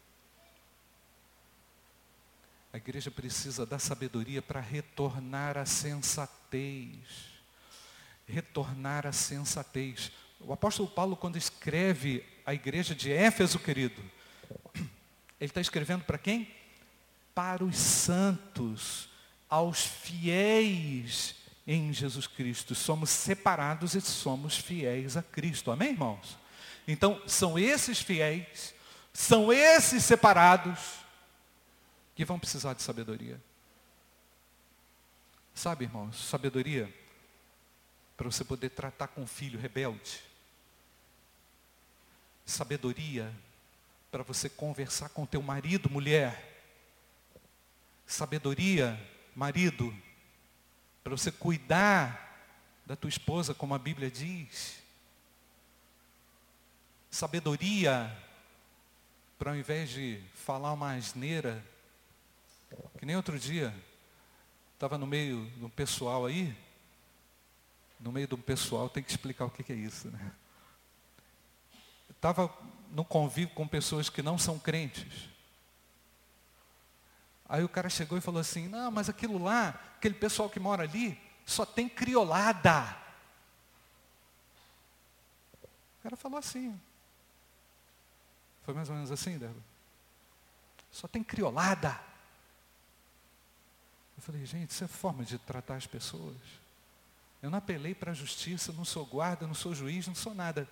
A 2.73 2.77
igreja 2.77 3.11
precisa 3.11 3.65
da 3.65 3.79
sabedoria 3.79 4.43
para 4.43 4.61
retornar 4.61 5.57
à 5.57 5.65
sensatez. 5.65 6.99
Retornar 8.27 9.07
à 9.07 9.13
sensatez. 9.13 10.13
O 10.41 10.53
apóstolo 10.53 10.89
Paulo, 10.89 11.17
quando 11.17 11.39
escreve 11.39 12.25
a 12.45 12.53
igreja 12.53 12.95
de 12.95 13.11
Éfeso, 13.11 13.59
querido, 13.59 14.01
ele 15.41 15.51
está 15.51 15.61
escrevendo 15.61 16.05
para 16.05 16.19
quem? 16.19 16.55
Para 17.35 17.65
os 17.65 17.77
santos, 17.77 19.09
aos 19.49 19.87
fiéis 19.87 21.37
em 21.67 21.93
Jesus 21.93 22.27
Cristo. 22.27 22.75
Somos 22.75 23.11
separados 23.11 23.95
e 23.95 24.01
somos 24.01 24.59
fiéis 24.59 25.17
a 25.17 25.23
Cristo. 25.23 25.71
Amém, 25.71 25.91
irmãos? 25.91 26.37
Então, 26.87 27.21
são 27.27 27.59
esses 27.59 28.01
fiéis, 28.01 28.75
são 29.13 29.53
esses 29.53 30.05
separados, 30.05 30.79
que 32.19 32.25
vão 32.25 32.37
precisar 32.37 32.75
de 32.75 32.83
sabedoria. 32.83 33.41
Sabe, 35.55 35.85
irmãos, 35.85 36.19
sabedoria 36.19 36.93
para 38.17 38.29
você 38.29 38.43
poder 38.43 38.71
tratar 38.71 39.07
com 39.07 39.23
um 39.23 39.27
filho 39.27 39.57
rebelde. 39.57 40.21
Sabedoria 42.45 43.33
para 44.11 44.25
você 44.25 44.49
conversar 44.49 45.11
com 45.11 45.25
teu 45.25 45.41
marido, 45.41 45.89
mulher. 45.89 46.61
Sabedoria, 48.05 49.01
marido, 49.33 49.97
para 51.05 51.17
você 51.17 51.31
cuidar 51.31 52.51
da 52.85 52.97
tua 52.97 53.11
esposa, 53.11 53.55
como 53.55 53.77
a 53.77 53.79
Bíblia 53.79 54.11
diz. 54.11 54.83
Sabedoria, 57.13 58.13
para 59.39 59.53
ao 59.53 59.57
invés 59.57 59.91
de 59.91 60.21
falar 60.35 60.73
uma 60.73 60.97
asneira, 60.97 61.65
que 62.99 63.07
nem 63.07 63.17
outro 63.17 63.39
dia, 63.39 63.75
estava 64.75 64.99
no 64.99 65.07
meio 65.07 65.45
de 65.51 65.65
um 65.65 65.71
pessoal 65.71 66.27
aí, 66.27 66.57
no 68.01 68.13
meio 68.13 68.27
de 68.27 68.35
um 68.35 68.41
pessoal, 68.41 68.89
tem 68.89 69.03
que 69.03 69.11
explicar 69.11 69.45
o 69.45 69.51
que, 69.51 69.73
é 69.73 69.77
isso, 69.77 70.09
né? 70.11 70.33
Estava 72.11 72.53
no 72.91 73.05
convívio 73.05 73.55
com 73.55 73.67
pessoas 73.67 74.09
que 74.09 74.23
não 74.23 74.39
são 74.39 74.59
crentes. 74.59 75.29
Aí 77.49 77.65
o 77.65 77.69
cara 77.69 77.89
chegou 77.89 78.19
e 78.19 78.21
falou 78.21 78.41
assim, 78.41 78.69
não, 78.69 78.91
mas 78.91 79.09
aquilo 79.09 79.43
lá, 79.43 79.69
aquele 79.97 80.15
pessoal 80.15 80.51
que 80.51 80.61
mora 80.61 80.83
ali, 80.83 81.19
só 81.47 81.65
tem 81.65 81.89
criolada. 81.89 82.97
O 85.99 86.03
cara 86.03 86.17
falou 86.17 86.39
assim. 86.39 86.79
Foi 88.63 88.75
mais 88.75 88.89
ou 88.89 88.95
menos 88.95 89.11
assim, 89.11 89.39
Débora? 89.39 89.65
Só 90.91 91.09
tem 91.09 91.25
criolada. 91.25 92.08
Eu 94.19 94.23
falei, 94.23 94.45
gente, 94.45 94.71
isso 94.71 94.83
é 94.83 94.89
forma 94.89 95.25
de 95.25 95.39
tratar 95.39 95.77
as 95.77 95.87
pessoas. 95.87 96.37
Eu 97.41 97.51
não 97.51 97.59
apelei 97.59 97.95
para 97.95 98.11
a 98.11 98.15
justiça, 98.15 98.73
não 98.73 98.85
sou 98.85 99.07
guarda, 99.07 99.47
não 99.47 99.55
sou 99.55 99.73
juiz, 99.73 100.09
não 100.09 100.15
sou 100.15 100.35
nada, 100.35 100.69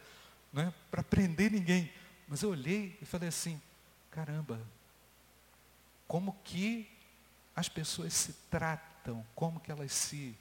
não 0.53 0.65
é 0.65 0.75
para 0.91 1.05
prender 1.05 1.53
ninguém. 1.53 1.93
Mas 2.27 2.43
eu 2.43 2.51
olhei 2.51 2.99
e 3.01 3.07
falei 3.07 3.29
assim, 3.29 3.63
caramba, 4.11 4.61
como 6.09 6.37
que 6.43 6.91
as 7.55 7.69
pessoas 7.69 8.13
se 8.15 8.33
tratam, 8.51 9.25
como 9.33 9.61
que 9.61 9.71
elas 9.71 9.93
se, 9.93 10.37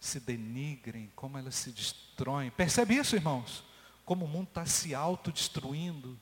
se 0.00 0.18
denigrem, 0.18 1.12
como 1.14 1.36
elas 1.36 1.54
se 1.54 1.70
destroem. 1.72 2.50
Percebe 2.52 2.96
isso, 2.96 3.16
irmãos? 3.16 3.62
Como 4.06 4.24
o 4.24 4.28
mundo 4.28 4.48
está 4.48 4.64
se 4.64 4.94
autodestruindo. 4.94 6.18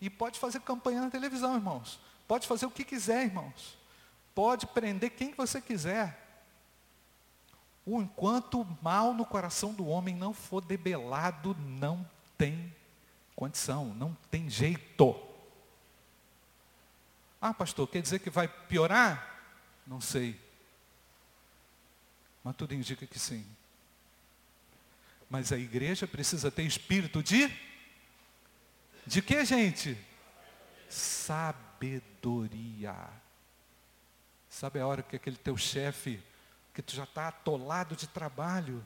E 0.00 0.10
pode 0.10 0.40
fazer 0.40 0.60
campanha 0.62 1.00
na 1.00 1.10
televisão, 1.10 1.54
irmãos. 1.54 2.00
Pode 2.26 2.48
fazer 2.48 2.66
o 2.66 2.72
que 2.72 2.84
quiser, 2.84 3.24
irmãos. 3.24 3.80
Pode 4.34 4.66
prender 4.66 5.10
quem 5.10 5.34
você 5.34 5.60
quiser. 5.60 6.18
Enquanto 7.86 8.62
o 8.62 8.78
mal 8.80 9.12
no 9.12 9.26
coração 9.26 9.74
do 9.74 9.86
homem 9.86 10.14
não 10.14 10.32
for 10.32 10.64
debelado, 10.64 11.56
não 11.58 12.08
tem 12.38 12.74
condição, 13.34 13.92
não 13.94 14.16
tem 14.30 14.48
jeito. 14.48 15.20
Ah, 17.40 17.52
pastor, 17.52 17.88
quer 17.88 18.00
dizer 18.00 18.20
que 18.20 18.30
vai 18.30 18.46
piorar? 18.46 19.40
Não 19.86 20.00
sei. 20.00 20.40
Mas 22.44 22.56
tudo 22.56 22.74
indica 22.74 23.06
que 23.06 23.18
sim. 23.18 23.44
Mas 25.28 25.50
a 25.50 25.58
igreja 25.58 26.06
precisa 26.06 26.50
ter 26.50 26.62
espírito 26.62 27.22
de 27.22 27.50
de 29.06 29.20
que, 29.20 29.44
gente? 29.44 29.98
Sabedoria. 30.88 32.96
Sabe 34.52 34.78
a 34.78 34.86
hora 34.86 35.02
que 35.02 35.16
aquele 35.16 35.38
teu 35.38 35.56
chefe, 35.56 36.22
que 36.74 36.82
tu 36.82 36.94
já 36.94 37.04
está 37.04 37.28
atolado 37.28 37.96
de 37.96 38.06
trabalho, 38.06 38.84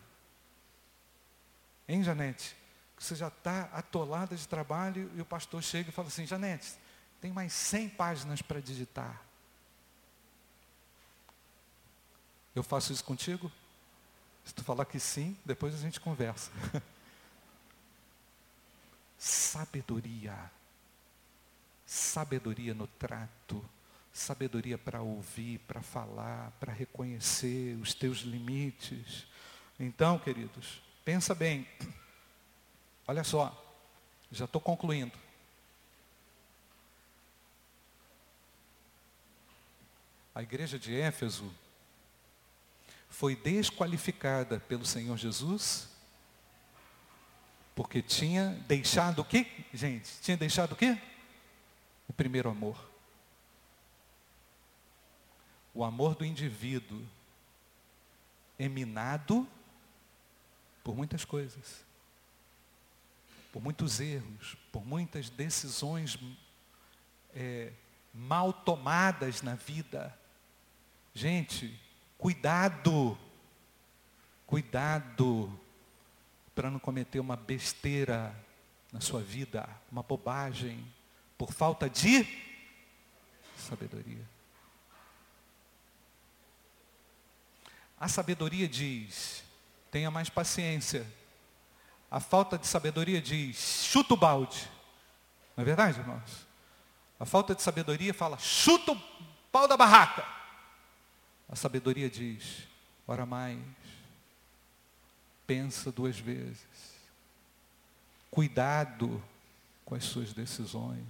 hein, 1.88 2.04
Janete? 2.04 2.56
Você 2.96 3.16
já 3.16 3.26
está 3.26 3.62
atolada 3.72 4.36
de 4.36 4.46
trabalho 4.46 5.10
e 5.16 5.20
o 5.20 5.24
pastor 5.24 5.60
chega 5.64 5.88
e 5.88 5.92
fala 5.92 6.06
assim, 6.06 6.24
Janete, 6.24 6.78
tem 7.20 7.32
mais 7.32 7.52
100 7.52 7.88
páginas 7.88 8.40
para 8.40 8.60
digitar. 8.60 9.20
Eu 12.54 12.62
faço 12.62 12.92
isso 12.92 13.04
contigo? 13.04 13.50
Se 14.44 14.54
tu 14.54 14.62
falar 14.62 14.84
que 14.84 15.00
sim, 15.00 15.36
depois 15.44 15.74
a 15.74 15.78
gente 15.78 15.98
conversa. 15.98 16.52
sabedoria. 19.18 20.48
Sabedoria 21.84 22.72
no 22.72 22.86
trato, 22.86 23.68
sabedoria 24.18 24.78
para 24.78 25.02
ouvir, 25.02 25.58
para 25.60 25.82
falar, 25.82 26.50
para 26.58 26.72
reconhecer 26.72 27.76
os 27.80 27.92
teus 27.94 28.18
limites. 28.18 29.26
Então, 29.78 30.18
queridos, 30.18 30.82
pensa 31.04 31.34
bem. 31.34 31.66
Olha 33.06 33.22
só, 33.22 33.54
já 34.30 34.46
estou 34.46 34.60
concluindo. 34.60 35.16
A 40.34 40.42
igreja 40.42 40.78
de 40.78 40.98
Éfeso 40.98 41.52
foi 43.08 43.34
desqualificada 43.36 44.60
pelo 44.60 44.84
Senhor 44.84 45.16
Jesus 45.16 45.88
porque 47.76 48.00
tinha 48.00 48.58
deixado 48.66 49.18
o 49.20 49.24
quê, 49.24 49.46
gente? 49.74 50.10
Tinha 50.22 50.36
deixado 50.36 50.72
o 50.72 50.76
quê? 50.76 50.98
O 52.08 52.12
primeiro 52.12 52.48
amor. 52.48 52.95
O 55.76 55.84
amor 55.84 56.14
do 56.14 56.24
indivíduo 56.24 57.00
é 58.58 58.68
minado 58.68 59.46
por 60.82 60.96
muitas 60.96 61.24
coisas, 61.24 61.84
por 63.52 63.62
muitos 63.62 64.00
erros, 64.00 64.56
por 64.72 64.84
muitas 64.84 65.28
decisões 65.30 66.18
é, 67.34 67.72
mal 68.12 68.52
tomadas 68.52 69.42
na 69.42 69.54
vida. 69.54 70.16
Gente, 71.14 71.78
Cuidado, 72.18 73.16
cuidado 74.46 75.52
para 76.54 76.70
não 76.70 76.78
cometer 76.78 77.20
uma 77.20 77.36
besteira 77.36 78.34
na 78.90 79.00
sua 79.00 79.20
vida, 79.20 79.68
uma 79.92 80.02
bobagem, 80.02 80.82
por 81.36 81.52
falta 81.52 81.90
de 81.90 82.26
sabedoria. 83.58 84.35
A 87.98 88.08
sabedoria 88.08 88.68
diz, 88.68 89.42
tenha 89.90 90.10
mais 90.10 90.28
paciência. 90.28 91.06
A 92.10 92.20
falta 92.20 92.58
de 92.58 92.66
sabedoria 92.66 93.20
diz, 93.20 93.84
chuta 93.84 94.14
o 94.14 94.16
balde. 94.16 94.70
Não 95.56 95.62
é 95.62 95.64
verdade, 95.64 95.98
irmãos? 95.98 96.46
A 97.18 97.24
falta 97.24 97.54
de 97.54 97.62
sabedoria 97.62 98.12
fala, 98.12 98.38
chuta 98.38 98.92
o 98.92 99.02
pau 99.50 99.66
da 99.66 99.76
barraca. 99.76 100.36
A 101.48 101.56
sabedoria 101.56 102.10
diz: 102.10 102.66
ora 103.06 103.24
mais, 103.24 103.58
pensa 105.46 105.92
duas 105.92 106.18
vezes, 106.18 106.66
cuidado 108.30 109.22
com 109.84 109.94
as 109.94 110.04
suas 110.04 110.32
decisões. 110.32 111.06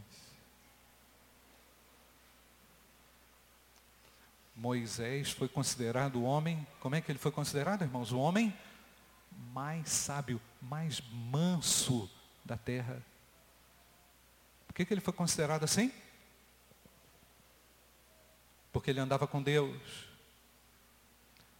Moisés 4.56 5.30
foi 5.30 5.48
considerado 5.48 6.16
o 6.16 6.24
homem, 6.24 6.66
como 6.80 6.94
é 6.94 7.00
que 7.00 7.12
ele 7.12 7.18
foi 7.18 7.30
considerado, 7.30 7.82
irmãos? 7.82 8.10
O 8.10 8.18
homem 8.18 8.56
mais 9.52 9.90
sábio, 9.90 10.40
mais 10.60 11.00
manso 11.12 12.10
da 12.44 12.56
terra. 12.56 13.04
Por 14.66 14.74
que, 14.74 14.84
que 14.84 14.94
ele 14.94 15.00
foi 15.00 15.12
considerado 15.12 15.64
assim? 15.64 15.92
Porque 18.72 18.90
ele 18.90 19.00
andava 19.00 19.26
com 19.26 19.42
Deus 19.42 20.06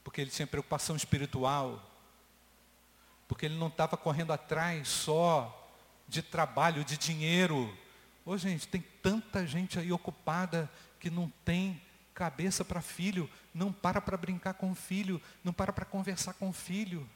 porque 0.06 0.20
ele 0.20 0.30
tinha 0.30 0.46
preocupação 0.46 0.94
espiritual, 0.94 1.84
porque 3.26 3.44
ele 3.44 3.58
não 3.58 3.66
estava 3.66 3.96
correndo 3.96 4.32
atrás 4.32 4.86
só 4.86 5.68
de 6.06 6.22
trabalho, 6.22 6.84
de 6.84 6.96
dinheiro. 6.96 7.76
Ô 8.24 8.38
gente, 8.38 8.68
tem 8.68 8.80
tanta 9.02 9.44
gente 9.44 9.80
aí 9.80 9.90
ocupada 9.90 10.70
que 11.00 11.10
não 11.10 11.28
tem 11.44 11.82
cabeça 12.16 12.64
para 12.64 12.80
filho, 12.80 13.30
não 13.52 13.70
para 13.70 14.00
para 14.00 14.16
brincar 14.16 14.54
com 14.54 14.74
filho, 14.74 15.20
não 15.44 15.52
para 15.52 15.70
para 15.70 15.84
conversar 15.84 16.32
com 16.32 16.50
filho, 16.50 17.06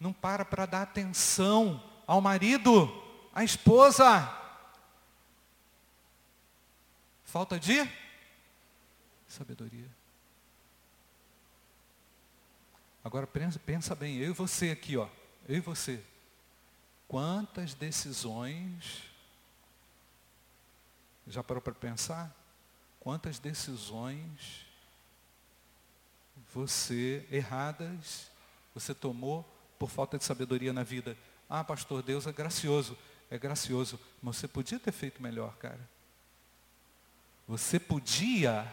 não 0.00 0.10
para 0.10 0.42
para 0.42 0.64
dar 0.64 0.82
atenção 0.82 1.84
ao 2.06 2.18
marido, 2.18 2.90
à 3.34 3.44
esposa. 3.44 4.26
Falta 7.26 7.60
de 7.60 7.86
sabedoria. 9.28 9.88
Agora 13.04 13.26
pensa, 13.26 13.58
pensa 13.58 13.94
bem, 13.94 14.16
eu 14.16 14.30
e 14.30 14.34
você 14.34 14.70
aqui, 14.70 14.96
ó. 14.96 15.08
Eu 15.46 15.56
e 15.56 15.60
você. 15.60 16.02
Quantas 17.06 17.74
decisões. 17.74 19.02
Já 21.26 21.42
parou 21.42 21.60
para 21.60 21.74
pensar? 21.74 22.41
Quantas 23.02 23.40
decisões 23.40 24.64
você, 26.54 27.26
erradas, 27.32 28.30
você 28.72 28.94
tomou 28.94 29.44
por 29.76 29.90
falta 29.90 30.16
de 30.16 30.22
sabedoria 30.22 30.72
na 30.72 30.84
vida? 30.84 31.18
Ah, 31.50 31.64
pastor, 31.64 32.00
Deus 32.00 32.28
é 32.28 32.32
gracioso. 32.32 32.96
É 33.28 33.36
gracioso, 33.36 33.98
mas 34.22 34.36
você 34.36 34.46
podia 34.46 34.78
ter 34.78 34.92
feito 34.92 35.20
melhor, 35.20 35.56
cara. 35.56 35.80
Você 37.48 37.80
podia 37.80 38.72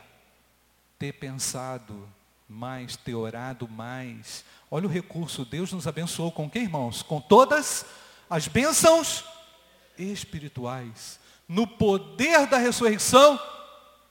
ter 1.00 1.14
pensado 1.14 2.08
mais, 2.48 2.96
ter 2.96 3.16
orado 3.16 3.68
mais. 3.68 4.46
Olha 4.70 4.86
o 4.86 4.92
recurso, 4.92 5.44
Deus 5.44 5.74
nos 5.74 5.88
abençoou 5.88 6.32
com 6.32 6.48
que, 6.48 6.60
irmãos? 6.60 7.02
Com 7.02 7.20
todas 7.20 7.84
as 8.30 8.48
bênçãos 8.48 9.26
espirituais. 9.98 11.20
No 11.48 11.66
poder 11.66 12.46
da 12.46 12.60
ressurreição, 12.60 13.40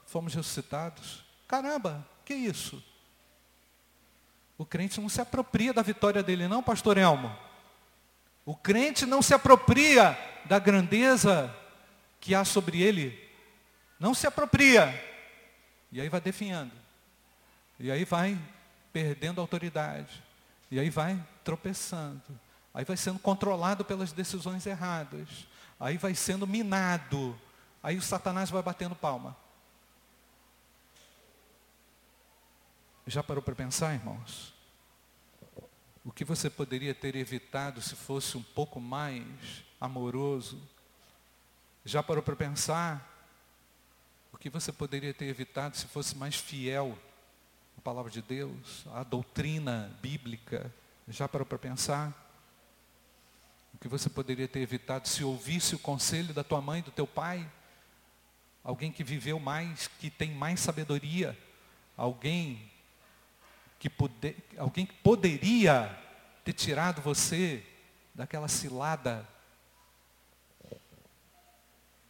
fomos 0.08 0.34
ressuscitados. 0.34 1.22
Caramba, 1.46 2.06
que 2.24 2.34
isso? 2.34 2.82
O 4.56 4.64
crente 4.64 5.00
não 5.00 5.08
se 5.08 5.20
apropria 5.20 5.72
da 5.72 5.82
vitória 5.82 6.22
dele, 6.22 6.48
não, 6.48 6.62
pastor 6.62 6.96
Elmo. 6.96 7.34
O 8.44 8.56
crente 8.56 9.06
não 9.06 9.22
se 9.22 9.34
apropria 9.34 10.18
da 10.46 10.58
grandeza 10.58 11.54
que 12.20 12.34
há 12.34 12.44
sobre 12.44 12.82
ele. 12.82 13.30
Não 14.00 14.14
se 14.14 14.26
apropria. 14.26 14.92
E 15.92 16.00
aí 16.00 16.08
vai 16.08 16.20
definhando. 16.20 16.72
E 17.78 17.90
aí 17.90 18.04
vai 18.04 18.36
perdendo 18.92 19.40
autoridade. 19.40 20.22
E 20.70 20.80
aí 20.80 20.88
vai 20.88 21.22
tropeçando. 21.44 22.22
Aí 22.72 22.84
vai 22.84 22.96
sendo 22.96 23.18
controlado 23.18 23.84
pelas 23.84 24.12
decisões 24.12 24.66
erradas. 24.66 25.46
Aí 25.78 25.98
vai 25.98 26.14
sendo 26.14 26.46
minado. 26.46 27.38
Aí 27.82 27.96
o 27.96 28.02
Satanás 28.02 28.50
vai 28.50 28.62
batendo 28.62 28.94
palma. 28.94 29.36
Já 33.08 33.22
parou 33.22 33.42
para 33.42 33.54
pensar, 33.54 33.94
irmãos? 33.94 34.52
O 36.04 36.12
que 36.12 36.26
você 36.26 36.50
poderia 36.50 36.94
ter 36.94 37.16
evitado 37.16 37.80
se 37.80 37.96
fosse 37.96 38.36
um 38.36 38.42
pouco 38.42 38.78
mais 38.78 39.64
amoroso? 39.80 40.60
Já 41.86 42.02
parou 42.02 42.22
para 42.22 42.36
pensar? 42.36 43.26
O 44.30 44.36
que 44.36 44.50
você 44.50 44.70
poderia 44.70 45.14
ter 45.14 45.24
evitado 45.24 45.74
se 45.74 45.86
fosse 45.86 46.14
mais 46.18 46.34
fiel 46.34 46.98
a 47.78 47.80
palavra 47.80 48.10
de 48.10 48.20
Deus, 48.20 48.84
a 48.92 49.02
doutrina 49.02 49.98
bíblica. 50.02 50.70
Já 51.08 51.26
parou 51.26 51.46
para 51.46 51.56
pensar? 51.56 52.12
O 53.72 53.78
que 53.78 53.88
você 53.88 54.10
poderia 54.10 54.46
ter 54.46 54.60
evitado 54.60 55.08
se 55.08 55.24
ouvisse 55.24 55.74
o 55.74 55.78
conselho 55.78 56.34
da 56.34 56.44
tua 56.44 56.60
mãe, 56.60 56.82
do 56.82 56.90
teu 56.90 57.06
pai? 57.06 57.50
Alguém 58.62 58.92
que 58.92 59.02
viveu 59.02 59.40
mais, 59.40 59.88
que 59.98 60.10
tem 60.10 60.34
mais 60.34 60.60
sabedoria, 60.60 61.38
alguém 61.96 62.70
que, 63.78 63.88
poder, 63.88 64.36
alguém 64.56 64.84
que 64.84 64.94
poderia 64.94 65.96
ter 66.44 66.52
tirado 66.52 67.00
você 67.00 67.64
daquela 68.14 68.48
cilada. 68.48 69.26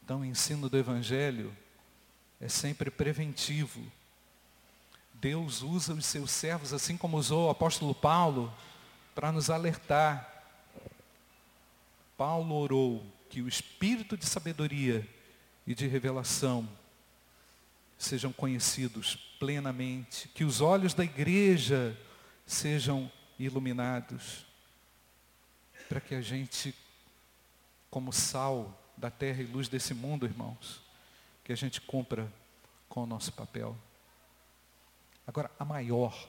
Então, 0.03 0.21
o 0.21 0.25
ensino 0.25 0.69
do 0.69 0.79
Evangelho 0.79 1.55
é 2.41 2.49
sempre 2.49 2.91
preventivo. 2.91 3.85
Deus 5.15 5.63
usa 5.63 5.93
os 5.93 6.07
seus 6.07 6.31
servos, 6.31 6.73
assim 6.73 6.97
como 6.97 7.19
usou 7.19 7.49
o 7.49 7.51
apóstolo 7.51 7.95
Paulo, 7.95 8.53
para 9.15 9.33
nos 9.33 9.51
alertar. 9.51 10.47
Paulo 12.17 12.55
orou 12.55 13.05
que 13.29 13.43
o 13.43 13.49
espírito 13.49 14.17
de 14.17 14.25
sabedoria 14.25 15.07
e 15.67 15.75
de 15.75 15.87
revelação 15.87 16.67
sejam 17.99 18.33
conhecidos 18.33 19.28
plenamente, 19.39 20.29
que 20.29 20.45
os 20.45 20.61
olhos 20.61 20.95
da 20.95 21.05
igreja 21.05 21.97
sejam 22.47 23.11
iluminados, 23.39 24.47
para 25.89 26.01
que 26.01 26.15
a 26.15 26.21
gente, 26.21 26.75
como 27.91 28.13
sal 28.13 28.79
da 28.97 29.11
terra 29.11 29.43
e 29.43 29.47
luz 29.47 29.69
desse 29.69 29.95
mundo, 29.95 30.27
irmãos, 30.27 30.83
que 31.45 31.53
a 31.53 31.57
gente 31.57 31.81
cumpra 31.81 32.31
com 32.89 33.05
o 33.05 33.07
nosso 33.07 33.33
papel. 33.33 33.77
Agora, 35.27 35.51
a 35.59 35.65
maior 35.65 36.29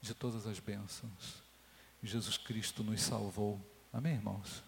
de 0.00 0.14
todas 0.14 0.46
as 0.46 0.58
bênçãos, 0.58 1.42
Jesus 2.02 2.36
Cristo 2.36 2.82
nos 2.82 3.02
salvou. 3.02 3.60
Amém, 3.92 4.14
irmãos? 4.14 4.62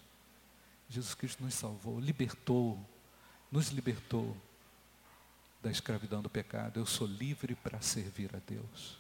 Jesus 0.89 1.15
Cristo 1.15 1.43
nos 1.43 1.55
salvou, 1.55 2.01
libertou, 2.01 2.79
nos 3.51 3.69
libertou 3.69 4.37
da 5.63 5.71
escravidão 5.71 6.23
do 6.23 6.31
pecado. 6.31 6.79
Eu 6.79 6.87
sou 6.87 7.07
livre 7.07 7.55
para 7.55 7.81
servir 7.81 8.35
a 8.35 8.39
Deus. 8.47 8.97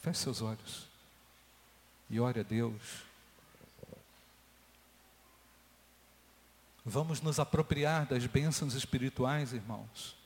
Feche 0.00 0.20
seus 0.20 0.40
olhos 0.40 0.86
e 2.08 2.18
ore 2.18 2.40
a 2.40 2.42
Deus. 2.42 3.04
Vamos 6.84 7.20
nos 7.20 7.38
apropriar 7.38 8.06
das 8.06 8.26
bênçãos 8.26 8.74
espirituais, 8.74 9.52
irmãos, 9.52 10.16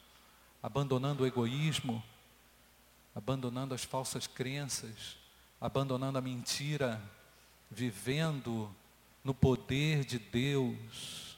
abandonando 0.62 1.24
o 1.24 1.26
egoísmo, 1.26 2.02
abandonando 3.14 3.74
as 3.74 3.82
falsas 3.82 4.26
crenças, 4.26 5.16
abandonando 5.60 6.16
a 6.16 6.22
mentira, 6.22 7.02
vivendo 7.70 8.74
no 9.24 9.34
poder 9.34 10.04
de 10.04 10.18
Deus, 10.18 11.36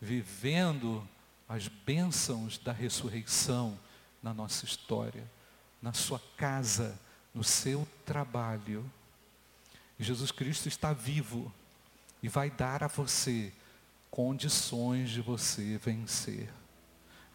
vivendo 0.00 1.08
as 1.48 1.66
bênçãos 1.66 2.58
da 2.58 2.72
ressurreição 2.72 3.78
na 4.22 4.34
nossa 4.34 4.64
história, 4.64 5.24
na 5.80 5.92
sua 5.92 6.20
casa, 6.36 6.98
no 7.32 7.42
seu 7.42 7.88
trabalho. 8.04 8.84
Jesus 9.98 10.30
Cristo 10.30 10.68
está 10.68 10.92
vivo 10.92 11.52
e 12.22 12.28
vai 12.28 12.50
dar 12.50 12.84
a 12.84 12.88
você 12.88 13.52
condições 14.10 15.10
de 15.10 15.20
você 15.20 15.78
vencer. 15.78 16.50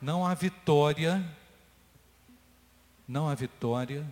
Não 0.01 0.25
há 0.25 0.33
vitória, 0.33 1.25
não 3.07 3.27
há 3.27 3.33
vitória 3.33 4.05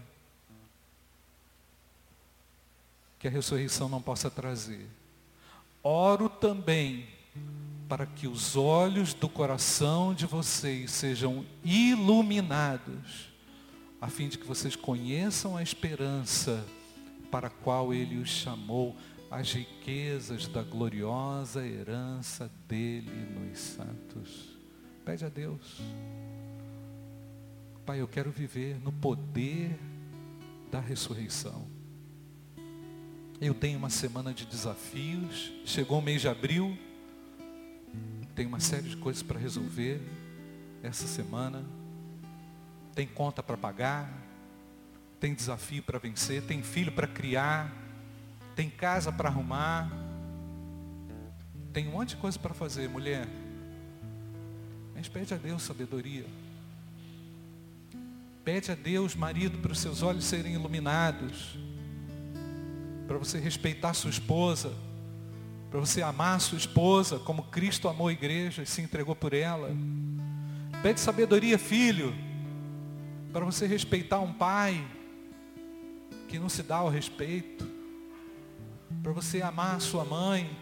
que 3.20 3.28
a 3.28 3.32
ressurreição 3.32 3.88
não 3.88 4.02
possa 4.02 4.32
trazer. 4.32 4.88
Oro 5.84 6.28
também 6.28 7.08
para 7.92 8.06
que 8.06 8.26
os 8.26 8.56
olhos 8.56 9.14
do 9.14 9.28
coração 9.28 10.14
de 10.14 10.26
vocês 10.26 10.92
sejam 10.92 11.46
iluminados, 11.62 13.30
a 14.00 14.08
fim 14.08 14.30
de 14.30 14.38
que 14.38 14.48
vocês 14.48 14.78
conheçam 14.78 15.58
a 15.58 15.62
esperança 15.62 16.66
para 17.30 17.48
a 17.48 17.50
qual 17.50 17.94
ele 17.94 18.18
os 18.18 18.30
chamou, 18.30 18.96
as 19.30 19.52
riquezas 19.52 20.48
da 20.48 20.64
gloriosa 20.64 21.68
herança 21.68 22.50
dele 22.66 23.28
nos 23.38 23.60
santos. 23.60 24.58
Pede 25.04 25.26
a 25.26 25.30
Deus. 25.30 25.82
Pai, 27.86 28.00
eu 28.00 28.08
quero 28.08 28.32
viver 28.32 28.80
no 28.80 28.94
poder 28.94 29.78
da 30.72 30.80
ressurreição. 30.80 31.68
Eu 33.42 33.54
tenho 33.54 33.78
uma 33.78 33.89
semana 33.89 34.34
de 34.34 34.46
desafios, 34.46 35.52
chegou 35.66 36.00
o 36.00 36.02
mês 36.02 36.22
de 36.22 36.30
abril, 36.30 36.78
tem 38.36 38.46
uma 38.46 38.60
série 38.60 38.89
de 38.89 38.98
coisas 38.98 39.22
para 39.22 39.39
resolver 39.39 40.02
essa 40.82 41.08
semana. 41.08 41.64
Tem 42.96 43.08
conta 43.08 43.44
para 43.44 43.58
pagar, 43.58 44.12
tem 45.20 45.34
desafio 45.34 45.84
para 45.84 46.00
vencer, 46.00 46.42
tem 46.44 46.62
filho 46.62 46.92
para 46.92 47.08
criar, 47.08 47.72
tem 48.56 48.70
casa 48.70 49.12
para 49.12 49.30
arrumar, 49.30 49.92
tem 51.72 51.88
um 51.88 51.92
monte 51.92 52.10
de 52.10 52.18
coisa 52.18 52.38
para 52.38 52.54
fazer, 52.54 52.89
mulher. 52.89 53.28
Mas 54.96 55.08
pede 55.08 55.34
a 55.34 55.38
Deus 55.38 55.62
sabedoria. 55.62 56.26
Pede 58.44 58.72
a 58.72 58.76
Deus, 58.76 59.16
marido, 59.16 59.60
para 59.60 59.72
os 59.72 59.80
seus 59.80 60.02
olhos 60.02 60.26
serem 60.26 60.54
iluminados, 60.56 61.58
para 63.08 63.18
você 63.18 63.39
respeitar 63.39 63.94
sua 63.94 64.10
esposa 64.10 64.74
para 65.72 65.80
você 65.80 66.01
amar 66.01 66.41
sua 66.41 66.57
esposa 66.57 67.17
como 67.17 67.43
Cristo 67.43 67.88
amou 67.88 68.09
a 68.09 68.11
igreja 68.11 68.61
e 68.61 68.65
se 68.65 68.82
entregou 68.82 69.15
por 69.15 69.34
ela. 69.34 69.72
Pede 70.84 70.99
sabedoria, 70.99 71.57
filho, 71.57 72.13
para 73.32 73.45
você 73.45 73.65
respeitar 73.65 74.19
um 74.19 74.34
pai 74.34 74.86
que 76.28 76.38
não 76.38 76.49
se 76.49 76.61
dá 76.61 76.76
ao 76.76 76.89
respeito. 76.89 77.65
Para 79.01 79.13
você 79.13 79.41
amar 79.41 79.80
sua 79.80 80.03
mãe. 80.03 80.57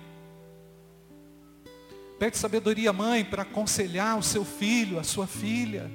Pede 2.19 2.37
sabedoria, 2.37 2.93
mãe, 2.93 3.25
para 3.25 3.41
aconselhar 3.41 4.15
o 4.15 4.21
seu 4.21 4.45
filho, 4.45 4.99
a 4.99 5.03
sua 5.03 5.25
filha. 5.25 5.89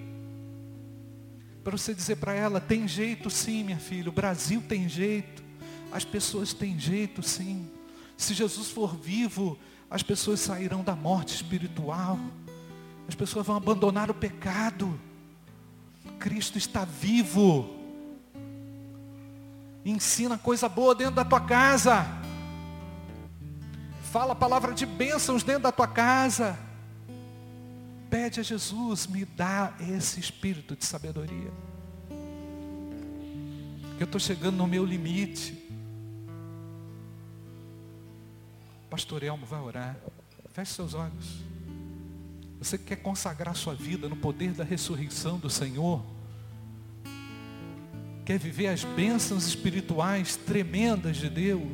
Para 1.62 1.78
você 1.78 1.94
dizer 1.94 2.16
para 2.16 2.34
ela, 2.34 2.60
tem 2.60 2.88
jeito 2.88 3.30
sim, 3.30 3.62
minha 3.62 3.78
filha, 3.78 4.08
o 4.08 4.12
Brasil 4.12 4.60
tem 4.68 4.88
jeito, 4.88 5.42
as 5.92 6.04
pessoas 6.04 6.52
têm 6.52 6.78
jeito 6.80 7.22
sim. 7.22 7.70
Se 8.16 8.34
Jesus 8.34 8.70
for 8.70 8.94
vivo, 8.96 9.58
as 9.90 10.02
pessoas 10.02 10.40
sairão 10.40 10.82
da 10.82 10.94
morte 10.94 11.34
espiritual. 11.34 12.18
As 13.08 13.14
pessoas 13.14 13.46
vão 13.46 13.56
abandonar 13.56 14.10
o 14.10 14.14
pecado. 14.14 14.98
Cristo 16.18 16.58
está 16.58 16.84
vivo. 16.84 17.68
Ensina 19.84 20.38
coisa 20.38 20.68
boa 20.68 20.94
dentro 20.94 21.14
da 21.14 21.24
tua 21.24 21.40
casa. 21.40 22.06
Fala 24.10 24.32
a 24.32 24.36
palavra 24.36 24.72
de 24.72 24.86
bênçãos 24.86 25.42
dentro 25.42 25.64
da 25.64 25.72
tua 25.72 25.86
casa. 25.86 26.58
Pede 28.08 28.40
a 28.40 28.42
Jesus, 28.42 29.06
me 29.06 29.24
dá 29.24 29.74
esse 29.80 30.20
espírito 30.20 30.76
de 30.76 30.84
sabedoria. 30.84 31.52
Eu 33.98 34.04
estou 34.04 34.20
chegando 34.20 34.56
no 34.56 34.66
meu 34.66 34.84
limite. 34.84 35.63
Pastor 38.95 39.24
Elmo 39.24 39.45
vai 39.45 39.61
orar. 39.61 39.97
Feche 40.53 40.72
seus 40.72 40.95
olhos. 40.95 41.42
Você 42.61 42.78
quer 42.78 42.95
consagrar 42.95 43.57
sua 43.57 43.74
vida 43.74 44.09
no 44.09 44.14
poder 44.14 44.53
da 44.53 44.62
ressurreição 44.62 45.36
do 45.36 45.51
Senhor? 45.51 46.01
Quer 48.24 48.38
viver 48.38 48.68
as 48.68 48.84
bênçãos 48.84 49.49
espirituais 49.49 50.36
tremendas 50.36 51.16
de 51.16 51.28
Deus? 51.28 51.66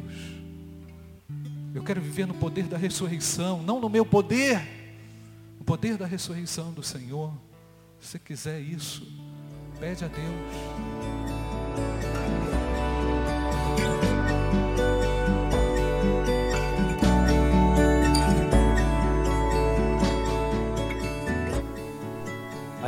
Eu 1.75 1.85
quero 1.85 2.01
viver 2.01 2.27
no 2.27 2.33
poder 2.33 2.65
da 2.65 2.79
ressurreição, 2.79 3.63
não 3.63 3.79
no 3.79 3.91
meu 3.91 4.07
poder, 4.07 4.67
no 5.59 5.65
poder 5.67 5.99
da 5.99 6.07
ressurreição 6.07 6.73
do 6.73 6.83
Senhor. 6.83 7.35
Se 8.01 8.19
quiser 8.19 8.61
isso, 8.61 9.07
pede 9.79 10.07
a 10.07 10.09
Deus. 10.09 12.20